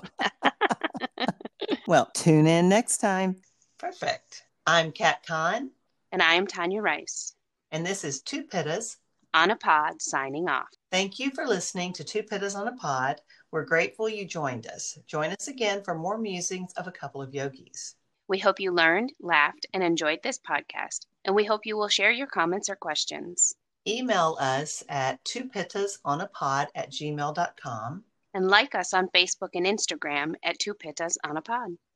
well, 1.86 2.08
tune 2.14 2.46
in 2.46 2.68
next 2.68 2.98
time. 2.98 3.36
Perfect. 3.78 4.44
I'm 4.66 4.92
Kat 4.92 5.25
Kahn. 5.27 5.70
and 6.12 6.22
i'm 6.22 6.46
tanya 6.46 6.81
rice 6.83 7.35
and 7.70 7.85
this 7.87 8.05
is 8.05 8.20
Two 8.20 8.44
Pittas. 8.44 8.96
on 9.35 9.51
a 9.51 9.57
pod 9.57 10.01
signing 10.01 10.48
off 10.48 10.68
Thank 10.90 11.18
you 11.18 11.31
for 11.31 11.46
listening 11.46 11.92
to 11.94 12.05
Two 12.05 12.22
Pittas 12.22 12.55
on 12.55 12.68
a 12.68 12.72
Pod. 12.77 13.22
We're 13.51 13.64
grateful 13.64 14.07
you 14.11 14.27
joined 14.27 14.66
us. 14.66 14.98
Join 15.07 15.31
us 15.31 15.48
again 15.48 15.83
for 15.83 15.94
more 15.94 16.18
musings 16.18 16.75
of 16.75 16.87
a 16.87 16.92
couple 16.92 17.22
of 17.22 17.35
yogis. 17.35 17.94
We 18.29 18.38
hope 18.38 18.61
you 18.61 18.72
learned, 18.72 19.14
laughed, 19.20 19.64
and 19.72 19.83
enjoyed 19.83 20.18
this 20.22 20.38
podcast, 20.38 21.07
and 21.25 21.35
we 21.35 21.44
hope 21.44 21.64
you 21.64 21.79
will 21.79 21.88
share 21.88 22.11
your 22.11 22.27
comments 22.27 22.68
or 22.68 22.77
questions. 22.77 23.55
Email 23.88 24.37
us 24.38 24.85
at 24.90 25.25
twopittasonapod 25.25 26.66
at 26.75 26.90
gmail.com. 26.90 28.05
And 28.35 28.48
like 28.48 28.75
us 28.75 28.92
on 28.92 29.09
Facebook 29.14 29.51
and 29.55 29.64
Instagram 29.64 30.35
at 30.44 30.59
Two 30.59 30.75
Pittas 30.75 31.16
on 31.25 31.38
a 31.38 31.42
Pod. 31.42 31.70